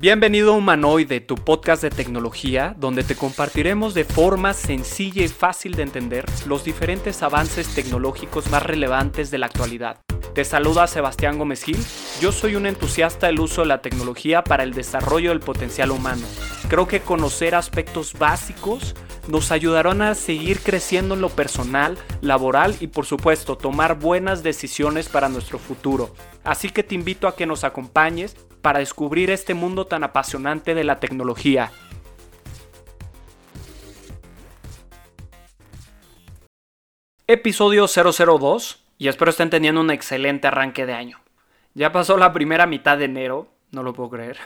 Bienvenido 0.00 0.54
a 0.54 0.56
Humanoide, 0.56 1.20
tu 1.20 1.34
podcast 1.34 1.82
de 1.82 1.90
tecnología, 1.90 2.74
donde 2.78 3.04
te 3.04 3.16
compartiremos 3.16 3.92
de 3.92 4.06
forma 4.06 4.54
sencilla 4.54 5.22
y 5.22 5.28
fácil 5.28 5.74
de 5.74 5.82
entender 5.82 6.24
los 6.46 6.64
diferentes 6.64 7.22
avances 7.22 7.74
tecnológicos 7.74 8.50
más 8.50 8.62
relevantes 8.62 9.30
de 9.30 9.36
la 9.36 9.44
actualidad. 9.44 9.98
Te 10.34 10.46
saluda 10.46 10.86
Sebastián 10.86 11.36
Gómez 11.36 11.64
Gil, 11.64 11.76
yo 12.18 12.32
soy 12.32 12.56
un 12.56 12.64
entusiasta 12.64 13.26
del 13.26 13.40
uso 13.40 13.60
de 13.60 13.66
la 13.66 13.82
tecnología 13.82 14.42
para 14.42 14.62
el 14.62 14.72
desarrollo 14.72 15.28
del 15.28 15.40
potencial 15.40 15.90
humano. 15.90 16.22
Creo 16.70 16.88
que 16.88 17.00
conocer 17.00 17.54
aspectos 17.54 18.14
básicos 18.14 18.94
nos 19.28 19.52
ayudarán 19.52 20.00
a 20.00 20.14
seguir 20.14 20.60
creciendo 20.60 21.14
en 21.14 21.20
lo 21.20 21.28
personal, 21.28 21.98
laboral 22.22 22.74
y 22.80 22.86
por 22.86 23.04
supuesto 23.04 23.58
tomar 23.58 23.98
buenas 23.98 24.42
decisiones 24.42 25.10
para 25.10 25.28
nuestro 25.28 25.58
futuro. 25.58 26.14
Así 26.42 26.70
que 26.70 26.82
te 26.82 26.94
invito 26.94 27.28
a 27.28 27.36
que 27.36 27.44
nos 27.44 27.64
acompañes 27.64 28.34
para 28.60 28.80
descubrir 28.80 29.30
este 29.30 29.54
mundo 29.54 29.86
tan 29.86 30.04
apasionante 30.04 30.74
de 30.74 30.84
la 30.84 31.00
tecnología. 31.00 31.70
Episodio 37.26 37.86
002 37.86 38.80
y 39.00 39.08
espero 39.08 39.30
estén 39.30 39.48
teniendo 39.48 39.80
un 39.80 39.90
excelente 39.90 40.46
arranque 40.46 40.84
de 40.84 40.92
año. 40.92 41.20
Ya 41.72 41.90
pasó 41.90 42.18
la 42.18 42.34
primera 42.34 42.66
mitad 42.66 42.98
de 42.98 43.06
enero, 43.06 43.48
no 43.70 43.82
lo 43.82 43.94
puedo 43.94 44.10
creer, 44.10 44.36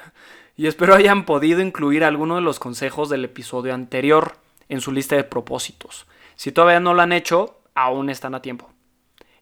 y 0.57 0.69
espero 0.69 0.95
hayan 0.95 1.25
podido 1.25 1.61
incluir 1.61 2.05
alguno 2.05 2.37
de 2.37 2.43
los 2.43 2.61
consejos 2.61 3.09
del 3.09 3.25
episodio 3.25 3.75
anterior 3.75 4.37
en 4.69 4.81
su 4.81 4.93
lista 4.93 5.17
de 5.17 5.25
propósitos. 5.25 6.07
Si 6.37 6.53
todavía 6.53 6.79
no 6.79 6.95
lo 6.95 7.03
han 7.03 7.13
hecho, 7.13 7.59
aún 7.75 8.11
están 8.11 8.35
a 8.37 8.43
tiempo. 8.43 8.74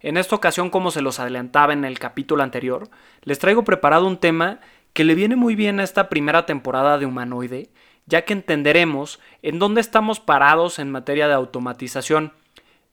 En 0.02 0.16
esta 0.16 0.34
ocasión, 0.34 0.68
como 0.68 0.90
se 0.90 1.00
los 1.00 1.20
adelantaba 1.20 1.72
en 1.72 1.84
el 1.84 2.00
capítulo 2.00 2.42
anterior, 2.42 2.90
les 3.22 3.38
traigo 3.38 3.62
preparado 3.62 4.06
un 4.06 4.18
tema 4.18 4.58
que 4.92 5.04
le 5.04 5.14
viene 5.14 5.36
muy 5.36 5.54
bien 5.54 5.78
a 5.78 5.84
esta 5.84 6.08
primera 6.08 6.44
temporada 6.44 6.98
de 6.98 7.06
Humanoide, 7.06 7.70
ya 8.06 8.24
que 8.24 8.32
entenderemos 8.32 9.20
en 9.42 9.60
dónde 9.60 9.80
estamos 9.80 10.18
parados 10.18 10.80
en 10.80 10.90
materia 10.90 11.28
de 11.28 11.34
automatización. 11.34 12.32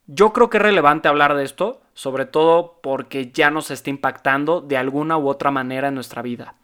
Yo 0.05 0.33
creo 0.33 0.51
que 0.51 0.57
es 0.57 0.63
relevante 0.63 1.07
hablar 1.07 1.35
de 1.35 1.43
esto, 1.43 1.81
sobre 1.93 2.25
todo 2.25 2.79
porque 2.81 3.31
ya 3.31 3.49
nos 3.49 3.71
está 3.71 3.89
impactando 3.89 4.61
de 4.61 4.77
alguna 4.77 5.17
u 5.17 5.27
otra 5.27 5.49
manera 5.49 5.87
en 5.87 5.95
nuestra 5.95 6.21
vida. 6.21 6.55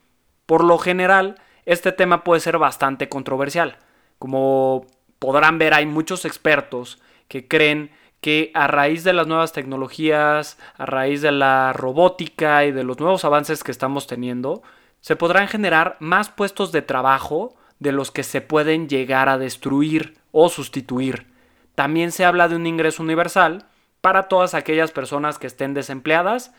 Por 0.45 0.63
lo 0.63 0.77
general, 0.77 1.35
este 1.65 1.91
tema 1.91 2.23
puede 2.23 2.39
ser 2.39 2.59
bastante 2.59 3.09
controversial. 3.09 3.79
Como 4.19 4.85
podrán 5.17 5.57
ver, 5.57 5.73
hay 5.73 5.87
muchos 5.87 6.23
expertos 6.23 7.01
que 7.27 7.47
creen 7.47 7.91
que 8.25 8.49
a 8.55 8.65
raíz 8.65 9.03
de 9.03 9.13
las 9.13 9.27
nuevas 9.27 9.51
tecnologías, 9.51 10.57
a 10.79 10.87
raíz 10.87 11.21
de 11.21 11.31
la 11.31 11.73
robótica 11.73 12.65
y 12.65 12.71
de 12.71 12.83
los 12.83 12.99
nuevos 12.99 13.23
avances 13.23 13.63
que 13.63 13.69
estamos 13.69 14.07
teniendo, 14.07 14.63
se 14.99 15.15
podrán 15.15 15.47
generar 15.47 15.95
más 15.99 16.29
puestos 16.29 16.71
de 16.71 16.81
trabajo 16.81 17.53
de 17.77 17.91
los 17.91 18.09
que 18.09 18.23
se 18.23 18.41
pueden 18.41 18.89
llegar 18.89 19.29
a 19.29 19.37
destruir 19.37 20.17
o 20.31 20.49
sustituir. 20.49 21.27
También 21.75 22.11
se 22.11 22.25
habla 22.25 22.47
de 22.47 22.55
un 22.55 22.65
ingreso 22.65 23.03
universal 23.03 23.67
para 24.01 24.23
todas 24.23 24.55
aquellas 24.55 24.89
personas 24.89 25.37
que 25.37 25.45
estén 25.45 25.75
desempleadas 25.75 26.51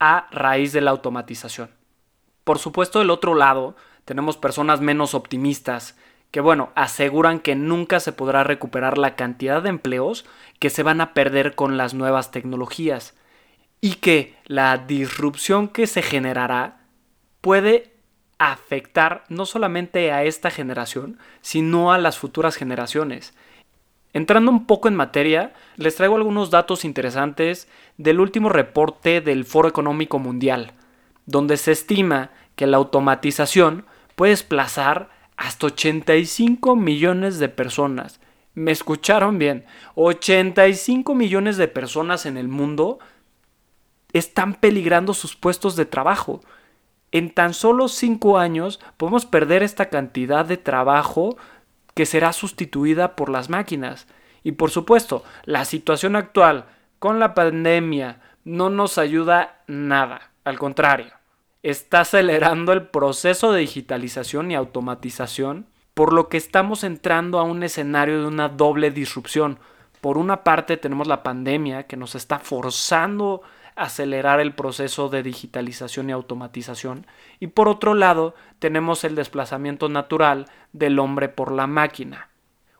a 0.00 0.26
raíz 0.32 0.72
de 0.72 0.80
la 0.80 0.90
automatización. 0.90 1.70
Por 2.42 2.58
supuesto, 2.58 2.98
del 2.98 3.10
otro 3.10 3.36
lado, 3.36 3.76
tenemos 4.04 4.36
personas 4.36 4.80
menos 4.80 5.14
optimistas 5.14 5.96
que, 6.30 6.40
bueno, 6.40 6.70
aseguran 6.74 7.40
que 7.40 7.54
nunca 7.54 8.00
se 8.00 8.12
podrá 8.12 8.44
recuperar 8.44 8.98
la 8.98 9.16
cantidad 9.16 9.62
de 9.62 9.70
empleos 9.70 10.26
que 10.58 10.70
se 10.70 10.82
van 10.82 11.00
a 11.00 11.14
perder 11.14 11.54
con 11.54 11.76
las 11.76 11.94
nuevas 11.94 12.30
tecnologías 12.30 13.14
y 13.80 13.94
que 13.94 14.34
la 14.46 14.78
disrupción 14.78 15.68
que 15.68 15.86
se 15.86 16.02
generará 16.02 16.80
puede 17.40 17.92
afectar 18.38 19.24
no 19.28 19.46
solamente 19.46 20.12
a 20.12 20.24
esta 20.24 20.50
generación, 20.50 21.18
sino 21.40 21.92
a 21.92 21.98
las 21.98 22.18
futuras 22.18 22.56
generaciones. 22.56 23.34
Entrando 24.12 24.50
un 24.50 24.66
poco 24.66 24.88
en 24.88 24.94
materia, 24.94 25.52
les 25.76 25.96
traigo 25.96 26.16
algunos 26.16 26.50
datos 26.50 26.84
interesantes 26.84 27.68
del 27.98 28.20
último 28.20 28.48
reporte 28.48 29.20
del 29.20 29.44
Foro 29.44 29.68
Económico 29.68 30.18
Mundial, 30.18 30.72
donde 31.26 31.56
se 31.56 31.72
estima 31.72 32.30
que 32.56 32.66
la 32.66 32.78
automatización 32.78 33.84
puede 34.14 34.30
desplazar 34.30 35.10
hasta 35.36 35.66
85 35.66 36.76
millones 36.76 37.38
de 37.38 37.48
personas. 37.48 38.20
¿Me 38.54 38.72
escucharon 38.72 39.38
bien? 39.38 39.64
85 39.94 41.14
millones 41.14 41.56
de 41.56 41.68
personas 41.68 42.26
en 42.26 42.36
el 42.36 42.48
mundo 42.48 42.98
están 44.12 44.54
peligrando 44.54 45.12
sus 45.14 45.36
puestos 45.36 45.76
de 45.76 45.84
trabajo 45.84 46.40
en 47.12 47.30
tan 47.30 47.54
solo 47.54 47.88
cinco 47.88 48.38
años 48.38 48.80
podemos 48.96 49.26
perder 49.26 49.62
esta 49.62 49.88
cantidad 49.88 50.44
de 50.44 50.56
trabajo 50.56 51.36
que 51.94 52.04
será 52.04 52.32
sustituida 52.32 53.16
por 53.16 53.30
las 53.30 53.48
máquinas. 53.48 54.06
Y 54.42 54.52
por 54.52 54.70
supuesto, 54.70 55.24
la 55.44 55.64
situación 55.64 56.14
actual 56.14 56.66
con 56.98 57.18
la 57.18 57.34
pandemia 57.34 58.20
no 58.44 58.70
nos 58.70 58.98
ayuda 58.98 59.62
nada. 59.66 60.30
Al 60.44 60.58
contrario, 60.58 61.12
está 61.70 62.02
acelerando 62.02 62.72
el 62.72 62.86
proceso 62.86 63.50
de 63.50 63.60
digitalización 63.60 64.52
y 64.52 64.54
automatización, 64.54 65.66
por 65.94 66.12
lo 66.12 66.28
que 66.28 66.36
estamos 66.36 66.84
entrando 66.84 67.40
a 67.40 67.42
un 67.42 67.64
escenario 67.64 68.20
de 68.20 68.28
una 68.28 68.48
doble 68.48 68.92
disrupción. 68.92 69.58
Por 70.00 70.16
una 70.16 70.44
parte 70.44 70.76
tenemos 70.76 71.08
la 71.08 71.24
pandemia 71.24 71.82
que 71.88 71.96
nos 71.96 72.14
está 72.14 72.38
forzando 72.38 73.42
acelerar 73.74 74.38
el 74.38 74.54
proceso 74.54 75.08
de 75.08 75.24
digitalización 75.24 76.08
y 76.08 76.12
automatización. 76.12 77.04
Y 77.40 77.48
por 77.48 77.68
otro 77.68 77.94
lado, 77.94 78.36
tenemos 78.60 79.02
el 79.02 79.16
desplazamiento 79.16 79.88
natural 79.88 80.46
del 80.72 81.00
hombre 81.00 81.28
por 81.28 81.50
la 81.50 81.66
máquina. 81.66 82.28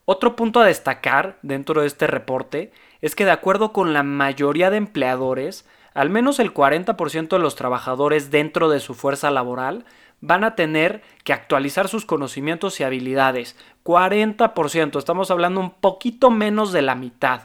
Otro 0.05 0.37
punto 0.37 0.61
a 0.61 0.67
destacar 0.67 1.39
dentro 1.43 1.81
de 1.81 1.89
este 1.89 2.07
reporte 2.07 2.71
es 3.01 3.17
que 3.17 3.25
de 3.25 3.33
acuerdo 3.33 3.73
con 3.73 3.93
la 3.93 4.05
mayoría 4.05 4.71
de 4.71 4.77
empleadores, 4.77 5.67
al 5.97 6.11
menos 6.11 6.39
el 6.41 6.53
40% 6.53 7.29
de 7.29 7.39
los 7.39 7.57
trabajadores 7.57 8.31
dentro 8.31 8.69
de 8.69 8.81
su 8.81 8.93
fuerza 8.93 9.31
laboral 9.31 9.87
van 10.21 10.45
a 10.45 10.55
tener 10.55 11.03
que 11.25 11.33
actualizar 11.33 11.89
sus 11.89 12.05
conocimientos 12.05 12.79
y 12.79 12.84
habilidades. 12.84 13.57
40%, 13.83 14.99
estamos 14.99 15.31
hablando 15.31 15.59
un 15.59 15.71
poquito 15.71 16.31
menos 16.31 16.71
de 16.73 16.83
la 16.83 16.97
mitad. 16.97 17.45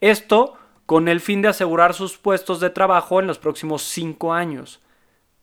Esto 0.00 0.54
con 0.86 1.06
el 1.06 1.20
fin 1.20 1.40
de 1.40 1.48
asegurar 1.48 1.94
sus 1.94 2.18
puestos 2.18 2.58
de 2.58 2.70
trabajo 2.70 3.20
en 3.20 3.28
los 3.28 3.38
próximos 3.38 3.82
cinco 3.82 4.32
años. 4.32 4.80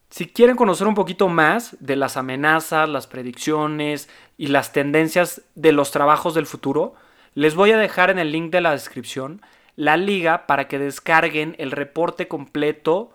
Si 0.10 0.28
quieren 0.28 0.58
conocer 0.58 0.88
un 0.88 0.96
poquito 0.96 1.30
más 1.30 1.78
de 1.80 1.96
las 1.96 2.18
amenazas, 2.18 2.90
las 2.90 3.08
predicciones 3.08 4.10
y 4.38 4.48
las 4.48 4.74
tendencias 4.74 5.42
de 5.56 5.72
los 5.72 5.92
trabajos 5.92 6.34
del 6.34 6.48
futuro, 6.48 6.96
les 7.34 7.56
voy 7.56 7.72
a 7.72 7.78
dejar 7.78 8.10
en 8.10 8.20
el 8.20 8.34
link 8.34 8.52
de 8.52 8.60
la 8.60 8.72
descripción 8.72 9.42
la 9.76 9.98
liga 9.98 10.48
para 10.48 10.68
que 10.68 10.80
descarguen 10.80 11.56
el 11.58 11.72
reporte 11.72 12.28
completo 12.28 13.12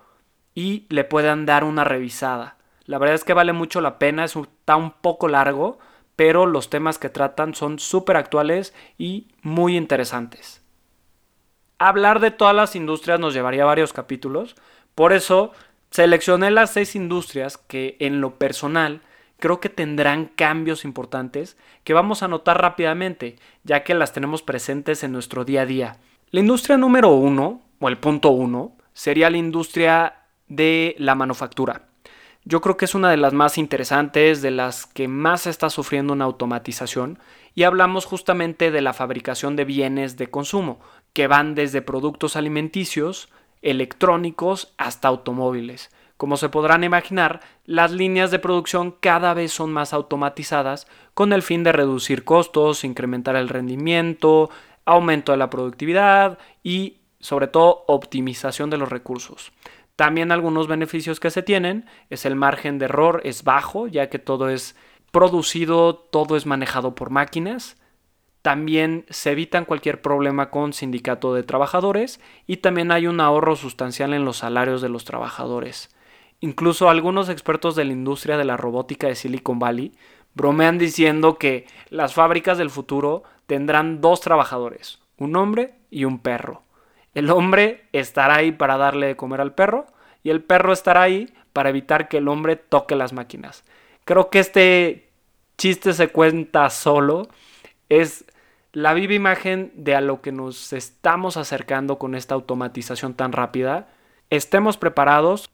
y 0.53 0.85
le 0.89 1.03
puedan 1.03 1.45
dar 1.45 1.63
una 1.63 1.83
revisada. 1.83 2.57
La 2.85 2.97
verdad 2.97 3.15
es 3.15 3.23
que 3.23 3.33
vale 3.33 3.53
mucho 3.53 3.81
la 3.81 3.99
pena, 3.99 4.25
está 4.25 4.75
un 4.75 4.91
poco 4.91 5.27
largo, 5.27 5.77
pero 6.15 6.45
los 6.45 6.69
temas 6.69 6.97
que 6.97 7.09
tratan 7.09 7.53
son 7.53 7.79
súper 7.79 8.17
actuales 8.17 8.73
y 8.97 9.27
muy 9.41 9.77
interesantes. 9.77 10.63
Hablar 11.79 12.19
de 12.19 12.31
todas 12.31 12.55
las 12.55 12.75
industrias 12.75 13.19
nos 13.19 13.33
llevaría 13.33 13.65
varios 13.65 13.93
capítulos, 13.93 14.55
por 14.95 15.13
eso 15.13 15.51
seleccioné 15.91 16.49
las 16.49 16.71
seis 16.73 16.95
industrias 16.95 17.57
que 17.57 17.97
en 17.99 18.19
lo 18.19 18.39
personal 18.39 19.01
creo 19.39 19.59
que 19.59 19.69
tendrán 19.69 20.25
cambios 20.25 20.85
importantes 20.85 21.57
que 21.83 21.93
vamos 21.93 22.23
a 22.23 22.27
notar 22.27 22.59
rápidamente, 22.61 23.35
ya 23.63 23.83
que 23.83 23.93
las 23.93 24.13
tenemos 24.13 24.41
presentes 24.41 25.03
en 25.03 25.11
nuestro 25.11 25.45
día 25.45 25.61
a 25.61 25.65
día. 25.65 25.97
La 26.29 26.41
industria 26.41 26.75
número 26.75 27.11
uno, 27.11 27.61
o 27.79 27.87
el 27.87 27.97
punto 27.99 28.31
uno, 28.31 28.73
sería 28.91 29.29
la 29.29 29.37
industria 29.37 30.25
de 30.49 30.93
la 30.99 31.15
manufactura. 31.15 31.83
Yo 32.43 32.59
creo 32.59 32.75
que 32.75 32.83
es 32.83 32.95
una 32.95 33.09
de 33.09 33.15
las 33.15 33.31
más 33.31 33.57
interesantes, 33.57 34.41
de 34.41 34.51
las 34.51 34.87
que 34.87 35.07
más 35.07 35.47
está 35.47 35.69
sufriendo 35.69 36.11
una 36.11 36.25
automatización, 36.25 37.17
y 37.55 37.63
hablamos 37.63 38.03
justamente 38.03 38.71
de 38.71 38.81
la 38.81 38.91
fabricación 38.91 39.55
de 39.55 39.63
bienes 39.63 40.17
de 40.17 40.29
consumo, 40.29 40.81
que 41.13 41.27
van 41.27 41.55
desde 41.55 41.81
productos 41.81 42.35
alimenticios, 42.35 43.29
electrónicos 43.61 44.73
hasta 44.77 45.07
automóviles. 45.07 45.91
Como 46.17 46.35
se 46.35 46.49
podrán 46.49 46.83
imaginar, 46.83 47.39
las 47.65 47.93
líneas 47.93 48.31
de 48.31 48.39
producción 48.39 48.91
cada 48.99 49.33
vez 49.33 49.53
son 49.53 49.71
más 49.71 49.93
automatizadas 49.93 50.87
con 51.13 51.31
el 51.31 51.41
fin 51.41 51.63
de 51.63 51.71
reducir 51.71 52.25
costos, 52.25 52.83
incrementar 52.83 53.37
el 53.37 53.47
rendimiento, 53.47 54.49
aumento 54.87 55.31
de 55.31 55.37
la 55.37 55.49
productividad 55.49 56.39
y 56.63 57.01
sobre 57.19 57.47
todo 57.47 57.83
optimización 57.87 58.69
de 58.69 58.77
los 58.77 58.89
recursos. 58.89 59.51
También 59.95 60.31
algunos 60.31 60.67
beneficios 60.67 61.19
que 61.19 61.31
se 61.31 61.43
tienen 61.43 61.85
es 62.09 62.25
el 62.25 62.35
margen 62.35 62.79
de 62.79 62.85
error 62.85 63.21
es 63.23 63.43
bajo 63.43 63.87
ya 63.87 64.09
que 64.09 64.19
todo 64.19 64.49
es 64.49 64.75
producido, 65.11 65.95
todo 65.95 66.35
es 66.35 66.45
manejado 66.45 66.95
por 66.95 67.09
máquinas. 67.09 67.77
También 68.43 69.05
se 69.09 69.31
evitan 69.31 69.65
cualquier 69.65 70.01
problema 70.01 70.51
con 70.51 70.71
sindicato 70.71 71.33
de 71.33 71.43
trabajadores 71.43 72.21
y 72.45 72.57
también 72.57 72.91
hay 72.91 73.07
un 73.07 73.19
ahorro 73.19 73.55
sustancial 73.55 74.13
en 74.13 74.23
los 74.23 74.37
salarios 74.37 74.81
de 74.81 74.89
los 74.89 75.03
trabajadores. 75.03 75.89
Incluso 76.39 76.89
algunos 76.89 77.29
expertos 77.29 77.75
de 77.75 77.85
la 77.85 77.93
industria 77.93 78.37
de 78.37 78.45
la 78.45 78.57
robótica 78.57 79.07
de 79.07 79.15
Silicon 79.15 79.57
Valley 79.57 79.93
bromean 80.37 80.77
diciendo 80.77 81.37
que 81.37 81.65
las 81.89 82.13
fábricas 82.13 82.57
del 82.57 82.69
futuro 82.69 83.23
tendrán 83.47 83.99
dos 83.99 84.21
trabajadores, 84.21 84.99
un 85.17 85.35
hombre 85.35 85.73
y 85.89 86.05
un 86.05 86.19
perro. 86.19 86.61
El 87.13 87.31
hombre 87.31 87.85
estará 87.91 88.35
ahí 88.35 88.51
para 88.51 88.77
darle 88.77 89.07
de 89.07 89.15
comer 89.17 89.41
al 89.41 89.53
perro 89.53 89.87
y 90.23 90.29
el 90.29 90.43
perro 90.43 90.71
estará 90.71 91.01
ahí 91.01 91.33
para 91.51 91.69
evitar 91.69 92.07
que 92.07 92.17
el 92.17 92.27
hombre 92.27 92.55
toque 92.55 92.95
las 92.95 93.11
máquinas. 93.11 93.63
Creo 94.05 94.29
que 94.29 94.39
este 94.39 95.09
chiste 95.57 95.93
se 95.93 96.09
cuenta 96.09 96.69
solo. 96.69 97.27
Es 97.89 98.25
la 98.73 98.93
viva 98.93 99.15
imagen 99.15 99.71
de 99.75 99.95
a 99.95 100.01
lo 100.01 100.21
que 100.21 100.31
nos 100.31 100.71
estamos 100.71 101.35
acercando 101.35 101.97
con 101.97 102.13
esta 102.13 102.35
automatización 102.35 103.15
tan 103.15 103.31
rápida. 103.31 103.87
Estemos 104.29 104.77
preparados 104.77 105.49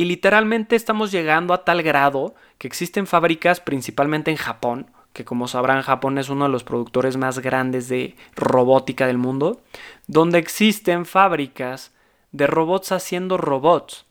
y 0.00 0.06
literalmente 0.06 0.76
estamos 0.76 1.12
llegando 1.12 1.52
a 1.52 1.62
tal 1.62 1.82
grado 1.82 2.34
que 2.56 2.66
existen 2.66 3.06
fábricas 3.06 3.60
principalmente 3.60 4.30
en 4.30 4.38
Japón, 4.38 4.86
que 5.12 5.26
como 5.26 5.46
sabrán 5.46 5.82
Japón 5.82 6.16
es 6.16 6.30
uno 6.30 6.46
de 6.46 6.50
los 6.50 6.64
productores 6.64 7.18
más 7.18 7.40
grandes 7.40 7.90
de 7.90 8.16
robótica 8.34 9.06
del 9.06 9.18
mundo, 9.18 9.60
donde 10.06 10.38
existen 10.38 11.04
fábricas 11.04 11.92
de 12.32 12.46
robots 12.46 12.92
haciendo 12.92 13.36
robots. 13.36 14.06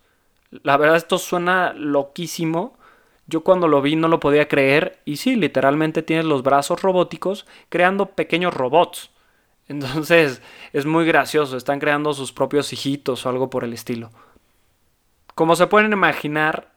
La 0.52 0.78
verdad 0.78 0.98
esto 0.98 1.18
suena 1.18 1.74
loquísimo. 1.74 2.78
Yo 3.26 3.42
cuando 3.42 3.68
lo 3.68 3.82
vi 3.82 3.96
no 3.96 4.10
lo 4.10 4.20
podía 4.20 4.48
creer 4.48 5.00
y 5.06 5.16
sí, 5.16 5.38
literalmente 5.38 6.04
tienes 6.04 6.26
los 6.26 6.44
brazos 6.44 6.84
robóticos 6.84 7.48
creando 7.70 8.12
pequeños 8.12 8.54
robots. 8.54 9.10
Entonces 9.68 10.44
es 10.72 10.86
muy 10.86 11.08
gracioso, 11.08 11.58
están 11.58 11.80
creando 11.80 12.14
sus 12.14 12.32
propios 12.32 12.74
hijitos 12.74 13.26
o 13.26 13.30
algo 13.30 13.50
por 13.50 13.64
el 13.64 13.74
estilo. 13.74 14.12
Como 15.40 15.56
se 15.56 15.68
pueden 15.68 15.94
imaginar, 15.94 16.74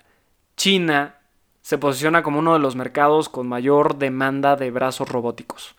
China 0.57 1.17
se 1.63 1.79
posiciona 1.79 2.23
como 2.23 2.39
uno 2.39 2.53
de 2.53 2.61
los 2.61 2.77
mercados 2.77 3.29
con 3.29 3.49
mayor 3.49 3.99
demanda 3.99 4.55
de 4.55 4.71
brazos 4.71 5.09
robóticos. 5.09 5.75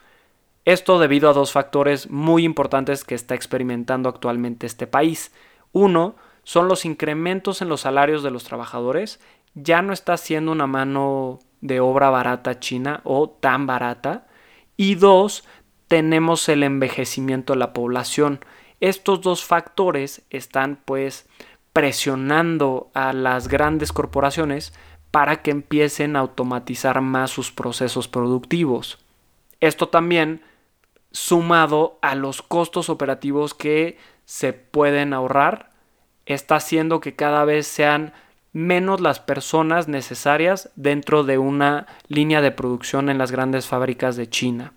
Esto 0.65 0.99
debido 0.99 1.29
a 1.29 1.33
dos 1.33 1.53
factores 1.53 2.09
muy 2.09 2.43
importantes 2.43 3.05
que 3.05 3.15
está 3.15 3.35
experimentando 3.35 4.09
actualmente 4.09 4.65
este 4.65 4.85
país. 4.85 5.33
Uno, 5.71 6.17
son 6.43 6.67
los 6.67 6.83
incrementos 6.83 7.61
en 7.61 7.69
los 7.69 7.79
salarios 7.79 8.21
de 8.21 8.31
los 8.31 8.43
trabajadores. 8.43 9.21
Ya 9.53 9.81
no 9.81 9.93
está 9.93 10.17
siendo 10.17 10.51
una 10.51 10.67
mano 10.67 11.39
de 11.61 11.79
obra 11.79 12.09
barata 12.09 12.59
china 12.59 12.99
o 13.05 13.29
tan 13.29 13.65
barata. 13.65 14.27
Y 14.75 14.95
dos, 14.95 15.45
tenemos 15.87 16.49
el 16.49 16.63
envejecimiento 16.63 17.53
de 17.53 17.59
la 17.59 17.71
población. 17.71 18.41
Estos 18.81 19.21
dos 19.21 19.45
factores 19.45 20.23
están 20.29 20.81
pues 20.83 21.29
presionando 21.73 22.91
a 22.93 23.13
las 23.13 23.47
grandes 23.47 23.91
corporaciones 23.91 24.73
para 25.11 25.41
que 25.41 25.51
empiecen 25.51 26.15
a 26.15 26.19
automatizar 26.19 27.01
más 27.01 27.31
sus 27.31 27.51
procesos 27.51 28.07
productivos. 28.07 28.99
Esto 29.59 29.89
también 29.89 30.41
sumado 31.11 31.99
a 32.01 32.15
los 32.15 32.41
costos 32.41 32.89
operativos 32.89 33.53
que 33.53 33.97
se 34.25 34.53
pueden 34.53 35.13
ahorrar 35.13 35.71
está 36.25 36.55
haciendo 36.55 36.99
que 36.99 37.15
cada 37.15 37.45
vez 37.45 37.67
sean 37.67 38.13
menos 38.53 39.01
las 39.01 39.19
personas 39.19 39.87
necesarias 39.87 40.69
dentro 40.75 41.23
de 41.23 41.37
una 41.37 41.87
línea 42.07 42.41
de 42.41 42.51
producción 42.51 43.09
en 43.09 43.17
las 43.17 43.31
grandes 43.31 43.67
fábricas 43.67 44.15
de 44.15 44.29
China. 44.29 44.73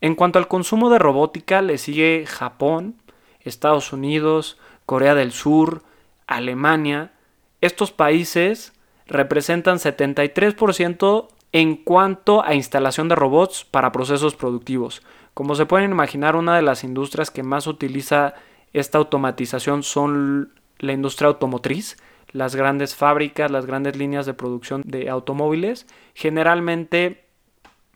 En 0.00 0.14
cuanto 0.14 0.38
al 0.38 0.48
consumo 0.48 0.88
de 0.90 0.98
robótica, 0.98 1.60
le 1.60 1.76
sigue 1.76 2.24
Japón, 2.26 2.96
Estados 3.40 3.92
Unidos, 3.92 4.58
Corea 4.86 5.14
del 5.14 5.32
Sur, 5.32 5.82
Alemania. 6.30 7.12
Estos 7.60 7.92
países 7.92 8.72
representan 9.06 9.76
73% 9.76 11.28
en 11.52 11.76
cuanto 11.76 12.44
a 12.44 12.54
instalación 12.54 13.08
de 13.08 13.16
robots 13.16 13.64
para 13.64 13.92
procesos 13.92 14.34
productivos. 14.36 15.02
Como 15.34 15.54
se 15.54 15.66
pueden 15.66 15.90
imaginar, 15.90 16.36
una 16.36 16.56
de 16.56 16.62
las 16.62 16.84
industrias 16.84 17.30
que 17.30 17.42
más 17.42 17.66
utiliza 17.66 18.34
esta 18.72 18.98
automatización 18.98 19.82
son 19.82 20.52
la 20.78 20.92
industria 20.92 21.28
automotriz, 21.28 21.98
las 22.30 22.54
grandes 22.54 22.94
fábricas, 22.94 23.50
las 23.50 23.66
grandes 23.66 23.96
líneas 23.96 24.26
de 24.26 24.34
producción 24.34 24.82
de 24.86 25.10
automóviles, 25.10 25.86
generalmente 26.14 27.24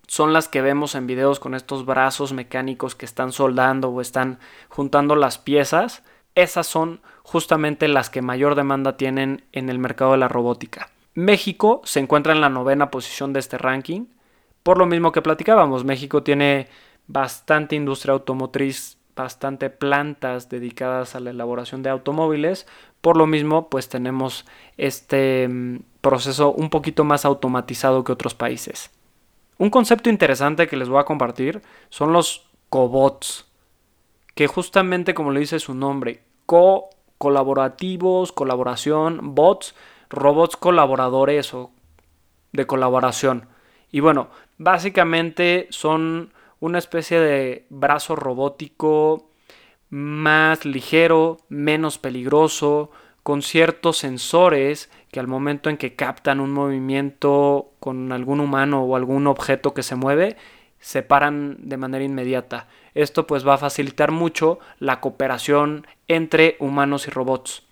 son 0.06 0.32
las 0.32 0.48
que 0.48 0.60
vemos 0.60 0.96
en 0.96 1.06
videos 1.06 1.38
con 1.38 1.54
estos 1.54 1.86
brazos 1.86 2.32
mecánicos 2.32 2.94
que 2.94 3.06
están 3.06 3.32
soldando 3.32 3.88
o 3.88 4.00
están 4.00 4.38
juntando 4.68 5.16
las 5.16 5.38
piezas. 5.38 6.02
Esas 6.34 6.66
son 6.66 7.00
justamente 7.24 7.88
las 7.88 8.10
que 8.10 8.22
mayor 8.22 8.54
demanda 8.54 8.96
tienen 8.96 9.42
en 9.50 9.68
el 9.70 9.80
mercado 9.80 10.12
de 10.12 10.18
la 10.18 10.28
robótica. 10.28 10.90
México 11.14 11.80
se 11.84 11.98
encuentra 11.98 12.32
en 12.32 12.40
la 12.40 12.50
novena 12.50 12.90
posición 12.90 13.32
de 13.32 13.40
este 13.40 13.58
ranking. 13.58 14.06
Por 14.62 14.78
lo 14.78 14.86
mismo 14.86 15.10
que 15.10 15.22
platicábamos, 15.22 15.84
México 15.84 16.22
tiene 16.22 16.68
bastante 17.08 17.74
industria 17.74 18.12
automotriz 18.12 18.98
bastante 19.16 19.70
plantas 19.70 20.48
dedicadas 20.48 21.14
a 21.14 21.20
la 21.20 21.30
elaboración 21.30 21.82
de 21.82 21.90
automóviles. 21.90 22.66
Por 23.00 23.16
lo 23.16 23.26
mismo, 23.26 23.68
pues 23.68 23.88
tenemos 23.88 24.44
este 24.76 25.48
mm, 25.48 25.80
proceso 26.00 26.52
un 26.52 26.70
poquito 26.70 27.04
más 27.04 27.24
automatizado 27.24 28.04
que 28.04 28.12
otros 28.12 28.34
países. 28.34 28.90
Un 29.58 29.70
concepto 29.70 30.10
interesante 30.10 30.66
que 30.66 30.76
les 30.76 30.88
voy 30.88 31.00
a 31.00 31.04
compartir 31.04 31.62
son 31.90 32.12
los 32.12 32.48
cobots, 32.70 33.46
que 34.34 34.48
justamente 34.48 35.14
como 35.14 35.30
le 35.30 35.40
dice 35.40 35.60
su 35.60 35.74
nombre, 35.74 36.22
co 36.44 36.90
colaborativos, 37.18 38.32
colaboración, 38.32 39.34
bots, 39.34 39.74
robots 40.10 40.56
colaboradores 40.56 41.54
o 41.54 41.70
de 42.52 42.66
colaboración. 42.66 43.48
Y 43.90 44.00
bueno, 44.00 44.28
básicamente 44.58 45.66
son 45.70 46.32
una 46.60 46.78
especie 46.78 47.20
de 47.20 47.66
brazo 47.68 48.16
robótico 48.16 49.30
más 49.90 50.64
ligero, 50.64 51.38
menos 51.48 51.98
peligroso, 51.98 52.90
con 53.22 53.42
ciertos 53.42 53.98
sensores 53.98 54.90
que 55.10 55.20
al 55.20 55.26
momento 55.26 55.70
en 55.70 55.76
que 55.76 55.94
captan 55.94 56.40
un 56.40 56.52
movimiento 56.52 57.70
con 57.80 58.12
algún 58.12 58.40
humano 58.40 58.82
o 58.82 58.96
algún 58.96 59.26
objeto 59.26 59.72
que 59.72 59.82
se 59.82 59.94
mueve, 59.94 60.36
se 60.78 61.02
paran 61.02 61.56
de 61.60 61.76
manera 61.76 62.04
inmediata. 62.04 62.68
Esto 62.94 63.26
pues 63.26 63.46
va 63.46 63.54
a 63.54 63.58
facilitar 63.58 64.10
mucho 64.10 64.58
la 64.78 65.00
cooperación 65.00 65.86
entre 66.08 66.56
humanos 66.60 67.06
y 67.06 67.10
robots. 67.10 67.62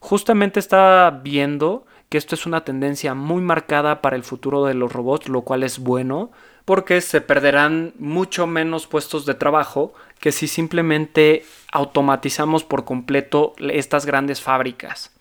Justamente 0.00 0.60
está 0.60 1.20
viendo 1.22 1.84
que 2.08 2.18
esto 2.18 2.34
es 2.34 2.46
una 2.46 2.64
tendencia 2.64 3.14
muy 3.14 3.42
marcada 3.42 4.00
para 4.00 4.16
el 4.16 4.24
futuro 4.24 4.64
de 4.64 4.74
los 4.74 4.92
robots, 4.92 5.28
lo 5.28 5.42
cual 5.42 5.62
es 5.62 5.78
bueno, 5.78 6.30
porque 6.64 7.00
se 7.00 7.20
perderán 7.20 7.92
mucho 7.98 8.46
menos 8.46 8.86
puestos 8.86 9.26
de 9.26 9.34
trabajo 9.34 9.92
que 10.20 10.32
si 10.32 10.48
simplemente 10.48 11.44
automatizamos 11.72 12.64
por 12.64 12.84
completo 12.84 13.54
estas 13.58 14.06
grandes 14.06 14.40
fábricas. 14.40 15.12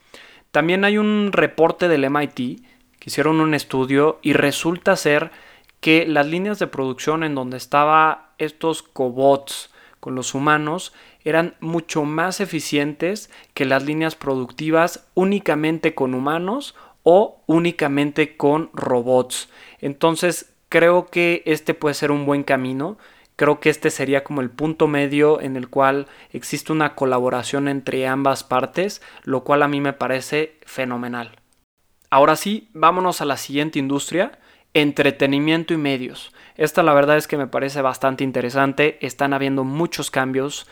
También 0.52 0.86
hay 0.86 0.98
un 0.98 1.32
reporte 1.32 1.88
del 1.88 2.10
MIT 2.10 2.36
que 3.00 3.10
hicieron 3.10 3.42
un 3.42 3.54
estudio 3.54 4.20
y 4.22 4.34
resulta 4.34 4.96
ser 4.96 5.32
que 5.80 6.06
las 6.06 6.28
líneas 6.28 6.60
de 6.60 6.68
producción 6.68 7.24
en 7.24 7.36
donde 7.36 7.58
estaban 7.58 8.20
estos 8.38 8.84
cobots 8.84 9.72
con 10.00 10.16
los 10.16 10.34
humanos 10.34 10.94
eran 11.24 11.56
mucho 11.60 12.04
más 12.04 12.40
eficientes 12.40 13.30
que 13.54 13.66
las 13.66 13.84
líneas 13.84 14.16
productivas 14.16 15.08
únicamente 15.14 15.94
con 15.94 16.14
humanos 16.14 16.76
o 17.04 17.42
únicamente 17.48 18.38
con 18.38 18.70
robots. 18.74 19.50
Entonces 19.80 20.54
creo 20.70 21.08
que 21.08 21.44
este 21.46 21.74
puede 21.74 21.96
ser 21.96 22.12
un 22.12 22.26
buen 22.26 22.44
camino. 22.44 22.98
Creo 23.36 23.60
que 23.60 23.70
este 23.70 23.92
sería 23.92 24.24
como 24.24 24.42
el 24.42 24.50
punto 24.50 24.88
medio 24.88 25.42
en 25.42 25.58
el 25.58 25.70
cual 25.70 26.08
existe 26.32 26.72
una 26.72 26.96
colaboración 26.96 27.68
entre 27.68 28.08
ambas 28.08 28.44
partes, 28.44 29.02
lo 29.24 29.44
cual 29.44 29.64
a 29.64 29.68
mí 29.68 29.80
me 29.80 29.94
parece 29.94 30.58
fenomenal. 30.66 31.40
Ahora 32.10 32.36
sí, 32.36 32.70
vámonos 32.74 33.22
a 33.22 33.26
la 33.26 33.38
siguiente 33.38 33.80
industria, 33.80 34.40
entretenimiento 34.82 35.74
y 35.74 35.78
medios. 35.78 36.32
Esta 36.56 36.84
la 36.84 36.94
verdad 36.94 37.18
es 37.18 37.28
que 37.28 37.36
me 37.36 37.48
parece 37.48 37.82
bastante 37.82 38.24
interesante, 38.24 39.00
están 39.02 39.34
habiendo 39.34 39.64
muchos 39.64 40.12
cambios 40.12 40.68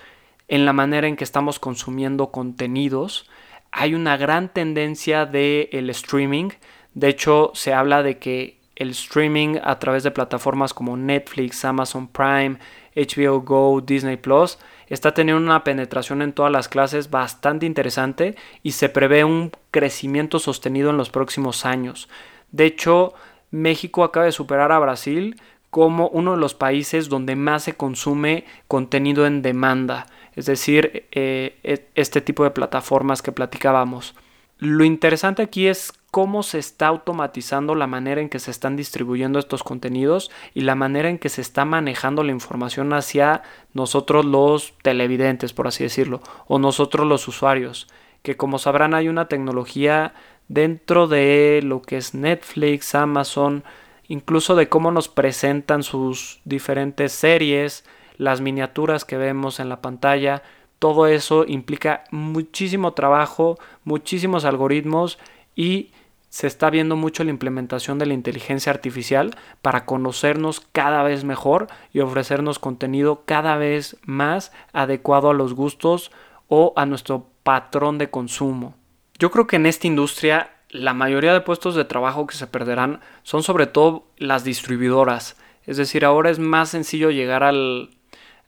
en 0.47 0.63
la 0.63 0.73
manera 0.73 1.07
en 1.07 1.15
que 1.15 1.23
estamos 1.23 1.57
consumiendo 1.57 2.31
contenidos. 2.31 3.27
Hay 3.71 3.95
una 3.95 4.15
gran 4.15 4.49
tendencia 4.53 5.25
del 5.25 5.69
el 5.71 5.89
streaming, 5.89 6.49
de 6.93 7.09
hecho 7.09 7.49
se 7.55 7.73
habla 7.73 8.03
de 8.03 8.19
que 8.19 8.59
el 8.75 8.91
streaming 8.91 9.57
a 9.63 9.79
través 9.79 10.03
de 10.03 10.11
plataformas 10.11 10.73
como 10.75 10.97
Netflix, 10.97 11.65
Amazon 11.65 12.07
Prime, 12.07 12.57
HBO 12.95 13.41
Go, 13.41 13.81
Disney 13.81 14.17
Plus, 14.17 14.59
está 14.87 15.15
teniendo 15.15 15.41
una 15.41 15.63
penetración 15.63 16.21
en 16.21 16.33
todas 16.33 16.51
las 16.51 16.69
clases 16.69 17.09
bastante 17.09 17.65
interesante 17.65 18.35
y 18.61 18.73
se 18.73 18.89
prevé 18.89 19.23
un 19.23 19.51
crecimiento 19.71 20.37
sostenido 20.37 20.91
en 20.91 20.97
los 20.97 21.09
próximos 21.09 21.65
años. 21.65 22.07
De 22.51 22.65
hecho, 22.65 23.15
México 23.51 24.03
acaba 24.03 24.25
de 24.25 24.31
superar 24.31 24.71
a 24.71 24.79
Brasil 24.79 25.39
como 25.69 26.07
uno 26.07 26.31
de 26.31 26.37
los 26.37 26.53
países 26.53 27.09
donde 27.09 27.35
más 27.35 27.63
se 27.63 27.73
consume 27.73 28.45
contenido 28.67 29.25
en 29.25 29.41
demanda, 29.41 30.07
es 30.33 30.45
decir, 30.45 31.05
eh, 31.11 31.57
e, 31.63 31.87
este 31.95 32.21
tipo 32.21 32.43
de 32.43 32.51
plataformas 32.51 33.21
que 33.21 33.31
platicábamos. 33.31 34.15
Lo 34.57 34.85
interesante 34.85 35.41
aquí 35.41 35.67
es 35.67 35.91
cómo 36.11 36.43
se 36.43 36.59
está 36.59 36.87
automatizando 36.87 37.75
la 37.75 37.87
manera 37.87 38.21
en 38.21 38.29
que 38.29 38.39
se 38.39 38.51
están 38.51 38.77
distribuyendo 38.77 39.37
estos 39.37 39.63
contenidos 39.63 40.31
y 40.53 40.61
la 40.61 40.75
manera 40.75 41.09
en 41.09 41.19
que 41.19 41.27
se 41.27 41.41
está 41.41 41.65
manejando 41.65 42.23
la 42.23 42.31
información 42.31 42.93
hacia 42.93 43.43
nosotros 43.73 44.23
los 44.23 44.75
televidentes, 44.81 45.51
por 45.51 45.67
así 45.67 45.83
decirlo, 45.83 46.21
o 46.47 46.57
nosotros 46.57 47.05
los 47.05 47.27
usuarios, 47.27 47.89
que 48.21 48.37
como 48.37 48.59
sabrán 48.59 48.93
hay 48.93 49.09
una 49.09 49.27
tecnología 49.27 50.13
dentro 50.47 51.07
de 51.07 51.61
lo 51.63 51.81
que 51.81 51.97
es 51.97 52.13
Netflix, 52.13 52.95
Amazon, 52.95 53.63
incluso 54.07 54.55
de 54.55 54.69
cómo 54.69 54.91
nos 54.91 55.09
presentan 55.09 55.83
sus 55.83 56.41
diferentes 56.45 57.11
series, 57.11 57.85
las 58.17 58.41
miniaturas 58.41 59.05
que 59.05 59.17
vemos 59.17 59.59
en 59.59 59.69
la 59.69 59.81
pantalla, 59.81 60.43
todo 60.79 61.07
eso 61.07 61.45
implica 61.47 62.03
muchísimo 62.11 62.93
trabajo, 62.93 63.57
muchísimos 63.83 64.45
algoritmos 64.45 65.17
y 65.55 65.91
se 66.29 66.47
está 66.47 66.69
viendo 66.69 66.97
mucho 66.97 67.23
la 67.23 67.29
implementación 67.29 67.97
de 67.97 68.05
la 68.05 68.13
inteligencia 68.13 68.71
artificial 68.71 69.35
para 69.61 69.85
conocernos 69.85 70.59
cada 70.59 71.01
vez 71.01 71.23
mejor 71.23 71.67
y 71.93 72.01
ofrecernos 72.01 72.59
contenido 72.59 73.23
cada 73.25 73.55
vez 73.55 73.95
más 74.03 74.51
adecuado 74.73 75.29
a 75.29 75.33
los 75.33 75.53
gustos 75.53 76.11
o 76.49 76.73
a 76.75 76.85
nuestro 76.85 77.29
patrón 77.43 77.97
de 77.97 78.09
consumo. 78.09 78.75
Yo 79.17 79.31
creo 79.31 79.47
que 79.47 79.55
en 79.55 79.65
esta 79.65 79.87
industria 79.87 80.51
la 80.69 80.93
mayoría 80.93 81.33
de 81.33 81.41
puestos 81.41 81.75
de 81.75 81.85
trabajo 81.85 82.27
que 82.27 82.35
se 82.35 82.47
perderán 82.47 82.99
son 83.23 83.43
sobre 83.43 83.67
todo 83.67 84.07
las 84.17 84.43
distribuidoras. 84.43 85.37
Es 85.65 85.77
decir, 85.77 86.05
ahora 86.05 86.29
es 86.29 86.39
más 86.39 86.69
sencillo 86.69 87.11
llegar 87.11 87.43
al, 87.43 87.91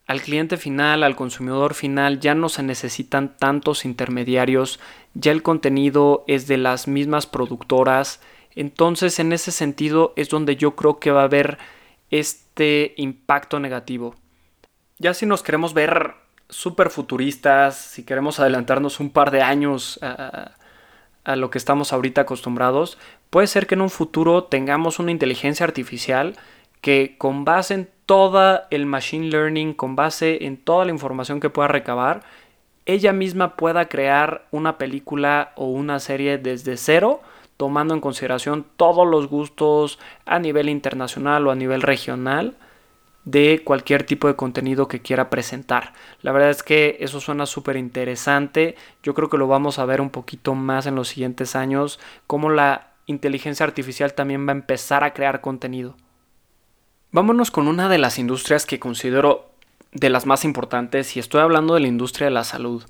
al 0.07 0.21
cliente 0.21 0.57
final, 0.57 1.03
al 1.03 1.15
consumidor 1.15 1.74
final, 1.74 2.19
ya 2.19 2.36
no 2.36 2.50
se 2.50 2.63
necesitan 2.63 3.38
tantos 3.38 3.86
intermediarios, 3.86 4.79
ya 5.13 5.31
el 5.31 5.41
contenido 5.41 6.24
es 6.27 6.47
de 6.47 6.57
las 6.57 6.88
mismas 6.88 7.27
productoras. 7.27 8.21
Entonces, 8.55 9.19
en 9.19 9.33
ese 9.33 9.51
sentido 9.51 10.13
es 10.15 10.29
donde 10.29 10.55
yo 10.55 10.75
creo 10.75 11.00
que 11.00 11.12
va 11.12 11.21
a 11.21 11.25
haber 11.25 11.57
este 12.12 12.93
impacto 12.97 13.59
negativo. 13.59 14.15
Ya 15.00 15.13
si 15.13 15.25
nos 15.25 15.43
queremos 15.43 15.74
ver 15.74 16.15
súper 16.50 16.89
futuristas, 16.89 17.77
si 17.77 18.03
queremos 18.03 18.39
adelantarnos 18.39 19.00
un 19.00 19.12
par 19.12 19.31
de 19.31 19.41
años 19.41 20.00
a 21.27 21.36
lo 21.36 21.51
que 21.51 21.57
estamos 21.57 21.93
ahorita 21.93 22.22
acostumbrados, 22.22 22.98
puede 23.29 23.48
ser 23.48 23.67
que 23.67 23.75
en 23.75 23.81
un 23.81 23.89
futuro 23.89 24.46
tengamos 24.46 24.98
una 24.98 25.12
inteligencia 25.12 25.65
artificial 25.65 26.36
que 26.81 27.15
con 27.17 27.43
base 27.43 27.74
en 27.74 27.89
todo 28.05 28.62
el 28.72 28.86
machine 28.86 29.29
learning, 29.29 29.74
con 29.74 29.98
base 29.98 30.46
en 30.46 30.55
toda 30.55 30.86
la 30.86 30.91
información 30.91 31.41
que 31.41 31.50
pueda 31.50 31.67
recabar, 31.67 32.24
ella 32.86 33.12
misma 33.12 33.57
pueda 33.57 33.89
crear 33.89 34.48
una 34.51 34.77
película 34.77 35.51
o 35.55 35.65
una 35.65 36.00
serie 36.00 36.38
desde 36.38 36.77
cero, 36.77 37.22
tomando 37.57 37.93
en 37.93 38.00
consideración 38.00 38.65
todos 38.77 39.05
los 39.05 39.27
gustos 39.27 40.00
a 40.25 40.39
nivel 40.39 40.69
internacional 40.69 41.46
o 41.46 41.51
a 41.51 41.55
nivel 41.55 41.81
regional 41.81 42.55
de 43.27 43.62
cualquier 43.62 44.03
tipo 44.03 44.29
de 44.29 44.38
contenido 44.38 44.88
que 44.88 45.01
quiera 45.01 45.29
presentar. 45.29 45.91
La 46.22 46.31
verdad 46.31 46.50
es 46.50 46.63
que 46.63 46.96
eso 47.01 47.19
suena 47.19 47.46
súper 47.46 47.75
interesante. 47.75 48.77
Yo 49.03 49.13
creo 49.13 49.29
que 49.29 49.38
lo 49.38 49.50
vamos 49.50 49.79
a 49.79 49.86
ver 49.86 50.00
un 50.00 50.12
poquito 50.12 50.55
más 50.55 50.86
en 50.86 50.96
los 50.96 51.10
siguientes 51.10 51.53
años, 51.53 52.00
cómo 52.25 52.50
la 52.50 52.93
inteligencia 53.05 53.65
artificial 53.65 54.13
también 54.13 54.48
va 54.48 54.53
a 54.53 54.55
empezar 54.55 55.03
a 55.03 55.13
crear 55.13 55.41
contenido. 55.41 55.98
Vámonos 57.12 57.51
con 57.51 57.67
una 57.67 57.89
de 57.89 57.98
las 57.98 58.17
industrias 58.17 58.65
que 58.65 58.79
considero 58.79 59.50
de 59.91 60.10
las 60.10 60.25
más 60.25 60.46
importantes 60.46 61.17
y 61.17 61.19
estoy 61.19 61.41
hablando 61.41 61.74
de 61.74 61.81
la 61.81 61.88
industria 61.88 62.27
de 62.27 62.34
la 62.34 62.46
salud. 62.46 62.86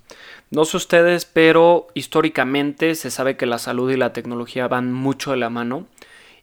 No 0.51 0.65
sé 0.65 0.77
ustedes, 0.77 1.25
pero 1.25 1.87
históricamente 1.95 2.93
se 2.93 3.09
sabe 3.09 3.37
que 3.37 3.47
la 3.47 3.57
salud 3.57 3.89
y 3.89 3.97
la 3.97 4.13
tecnología 4.13 4.67
van 4.67 4.93
mucho 4.93 5.31
de 5.31 5.37
la 5.37 5.49
mano 5.49 5.87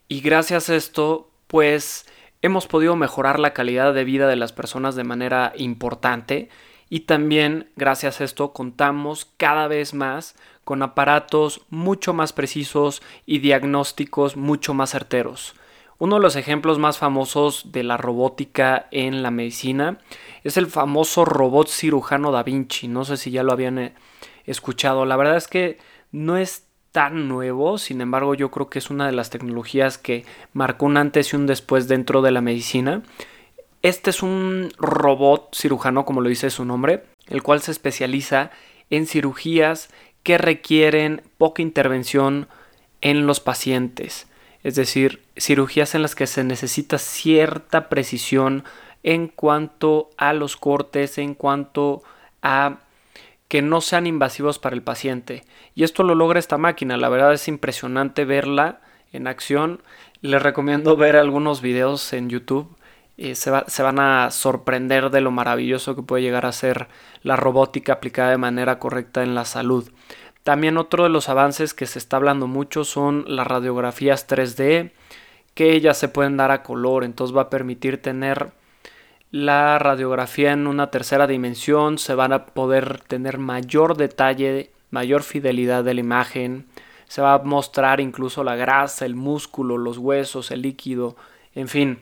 y 0.08 0.20
gracias 0.20 0.68
a 0.68 0.74
esto 0.74 1.30
pues 1.46 2.06
hemos 2.44 2.66
podido 2.66 2.94
mejorar 2.94 3.40
la 3.40 3.54
calidad 3.54 3.94
de 3.94 4.04
vida 4.04 4.28
de 4.28 4.36
las 4.36 4.52
personas 4.52 4.96
de 4.96 5.02
manera 5.02 5.54
importante 5.56 6.50
y 6.90 7.00
también 7.00 7.70
gracias 7.74 8.20
a 8.20 8.24
esto 8.24 8.52
contamos 8.52 9.32
cada 9.38 9.66
vez 9.66 9.94
más 9.94 10.36
con 10.62 10.82
aparatos 10.82 11.62
mucho 11.70 12.12
más 12.12 12.34
precisos 12.34 13.00
y 13.24 13.38
diagnósticos 13.38 14.36
mucho 14.36 14.74
más 14.74 14.90
certeros. 14.90 15.54
Uno 15.96 16.16
de 16.16 16.20
los 16.20 16.36
ejemplos 16.36 16.78
más 16.78 16.98
famosos 16.98 17.72
de 17.72 17.82
la 17.82 17.96
robótica 17.96 18.88
en 18.90 19.22
la 19.22 19.30
medicina 19.30 19.96
es 20.42 20.58
el 20.58 20.66
famoso 20.66 21.24
robot 21.24 21.68
cirujano 21.68 22.30
Da 22.30 22.42
Vinci. 22.42 22.88
No 22.88 23.06
sé 23.06 23.16
si 23.16 23.30
ya 23.30 23.42
lo 23.42 23.52
habían 23.52 23.78
eh, 23.78 23.94
escuchado. 24.44 25.06
La 25.06 25.16
verdad 25.16 25.38
es 25.38 25.48
que 25.48 25.78
no 26.12 26.36
es 26.36 26.66
tan 26.94 27.26
nuevo, 27.26 27.76
sin 27.76 28.00
embargo 28.00 28.34
yo 28.34 28.50
creo 28.52 28.70
que 28.70 28.78
es 28.78 28.88
una 28.88 29.06
de 29.06 29.12
las 29.12 29.28
tecnologías 29.28 29.98
que 29.98 30.24
marcó 30.52 30.86
un 30.86 30.96
antes 30.96 31.32
y 31.32 31.36
un 31.36 31.46
después 31.46 31.88
dentro 31.88 32.22
de 32.22 32.30
la 32.30 32.40
medicina. 32.40 33.02
Este 33.82 34.10
es 34.10 34.22
un 34.22 34.70
robot 34.78 35.54
cirujano, 35.54 36.04
como 36.04 36.20
lo 36.20 36.28
dice 36.28 36.50
su 36.50 36.64
nombre, 36.64 37.04
el 37.26 37.42
cual 37.42 37.60
se 37.60 37.72
especializa 37.72 38.50
en 38.90 39.06
cirugías 39.06 39.90
que 40.22 40.38
requieren 40.38 41.22
poca 41.36 41.60
intervención 41.60 42.48
en 43.00 43.26
los 43.26 43.40
pacientes 43.40 44.28
es 44.64 44.74
decir, 44.74 45.22
cirugías 45.38 45.94
en 45.94 46.02
las 46.02 46.14
que 46.14 46.26
se 46.26 46.42
necesita 46.42 46.98
cierta 46.98 47.90
precisión 47.90 48.64
en 49.02 49.28
cuanto 49.28 50.08
a 50.16 50.32
los 50.32 50.56
cortes, 50.56 51.18
en 51.18 51.34
cuanto 51.34 52.02
a 52.42 52.78
que 53.54 53.62
no 53.62 53.80
sean 53.80 54.08
invasivos 54.08 54.58
para 54.58 54.75
el 54.75 54.82
paciente. 54.82 55.44
Y 55.76 55.84
esto 55.84 56.02
lo 56.02 56.16
logra 56.16 56.40
esta 56.40 56.58
máquina, 56.58 56.96
la 56.96 57.08
verdad 57.08 57.32
es 57.32 57.46
impresionante 57.46 58.25
verla 58.25 58.80
en 59.12 59.28
acción. 59.28 59.80
Les 60.23 60.42
recomiendo 60.42 60.96
ver 60.96 61.14
algunos 61.14 61.62
videos 61.62 62.12
en 62.14 62.28
YouTube. 62.28 62.76
Eh, 63.16 63.37
se, 63.37 63.52
se, 63.68 63.82
van 63.84 64.00
a 64.00 64.32
sorprender 64.32 65.11
de 65.11 65.20
lo 65.20 65.30
maravilloso 65.30 65.94
que 65.94 66.02
puede 66.02 66.25
llegar 66.25 66.46
a 66.46 66.50
ser 66.50 66.88
la 67.23 67.37
robótica 67.37 67.92
aplicada 67.92 68.30
de 68.30 68.38
manera 68.38 68.80
correcta 68.80 69.23
en 69.23 69.37
la 69.37 69.44
salud. 69.44 69.88
También 70.42 70.76
otro 70.76 71.04
de 71.04 71.11
los 71.11 71.28
avances 71.28 71.75
que 71.75 71.87
se 71.87 72.00
está 72.00 72.16
hablando 72.16 72.49
mucho 72.49 72.82
son 72.82 73.25
las 73.28 73.46
radiografías 73.46 74.26
3D, 74.26 74.90
que 75.54 75.75
ellas 75.75 75.96
se 75.96 76.08
pueden 76.08 76.37
dar 76.37 76.50
a 76.50 76.64
color, 76.64 77.04
entonces 77.04 77.37
va 77.37 77.42
a 77.42 77.50
permitir 77.50 78.02
tener 78.02 78.50
la 79.34 79.80
radiografía 79.80 80.52
en 80.52 80.68
una 80.68 80.92
tercera 80.92 81.26
dimensión, 81.26 81.98
se 81.98 82.14
van 82.14 82.32
a 82.32 82.46
poder 82.46 83.00
tener 83.00 83.38
mayor 83.38 83.96
detalle, 83.96 84.70
mayor 84.92 85.24
fidelidad 85.24 85.82
de 85.82 85.92
la 85.92 85.98
imagen, 85.98 86.66
se 87.08 87.20
va 87.20 87.34
a 87.34 87.38
mostrar 87.40 87.98
incluso 87.98 88.44
la 88.44 88.54
grasa, 88.54 89.04
el 89.04 89.16
músculo, 89.16 89.76
los 89.76 89.98
huesos, 89.98 90.52
el 90.52 90.62
líquido, 90.62 91.16
en 91.56 91.66
fin. 91.66 91.98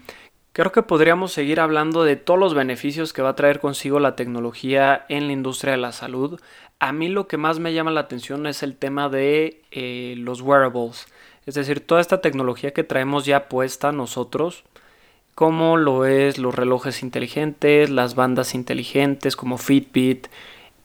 Creo 0.52 0.72
que 0.72 0.82
podríamos 0.82 1.32
seguir 1.32 1.58
hablando 1.58 2.04
de 2.04 2.16
todos 2.16 2.38
los 2.38 2.52
beneficios 2.52 3.14
que 3.14 3.22
va 3.22 3.30
a 3.30 3.34
traer 3.34 3.60
consigo 3.60 3.98
la 3.98 4.14
tecnología 4.14 5.06
en 5.08 5.26
la 5.26 5.32
industria 5.32 5.72
de 5.72 5.78
la 5.78 5.92
salud, 5.92 6.38
a 6.80 6.92
mí 6.92 7.08
lo 7.08 7.28
que 7.28 7.38
más 7.38 7.58
me 7.60 7.72
llama 7.72 7.92
la 7.92 8.00
atención 8.00 8.46
es 8.46 8.62
el 8.62 8.76
tema 8.76 9.08
de 9.08 9.62
eh, 9.70 10.16
los 10.18 10.42
wearables. 10.42 11.06
Es 11.46 11.54
decir, 11.54 11.80
toda 11.80 12.02
esta 12.02 12.20
tecnología 12.20 12.74
que 12.74 12.84
traemos 12.84 13.24
ya 13.24 13.48
puesta 13.48 13.90
nosotros, 13.90 14.64
como 15.34 15.76
lo 15.76 16.04
es 16.04 16.38
los 16.38 16.54
relojes 16.54 17.02
inteligentes, 17.02 17.90
las 17.90 18.14
bandas 18.14 18.54
inteligentes 18.54 19.36
como 19.36 19.58
Fitbit, 19.58 20.28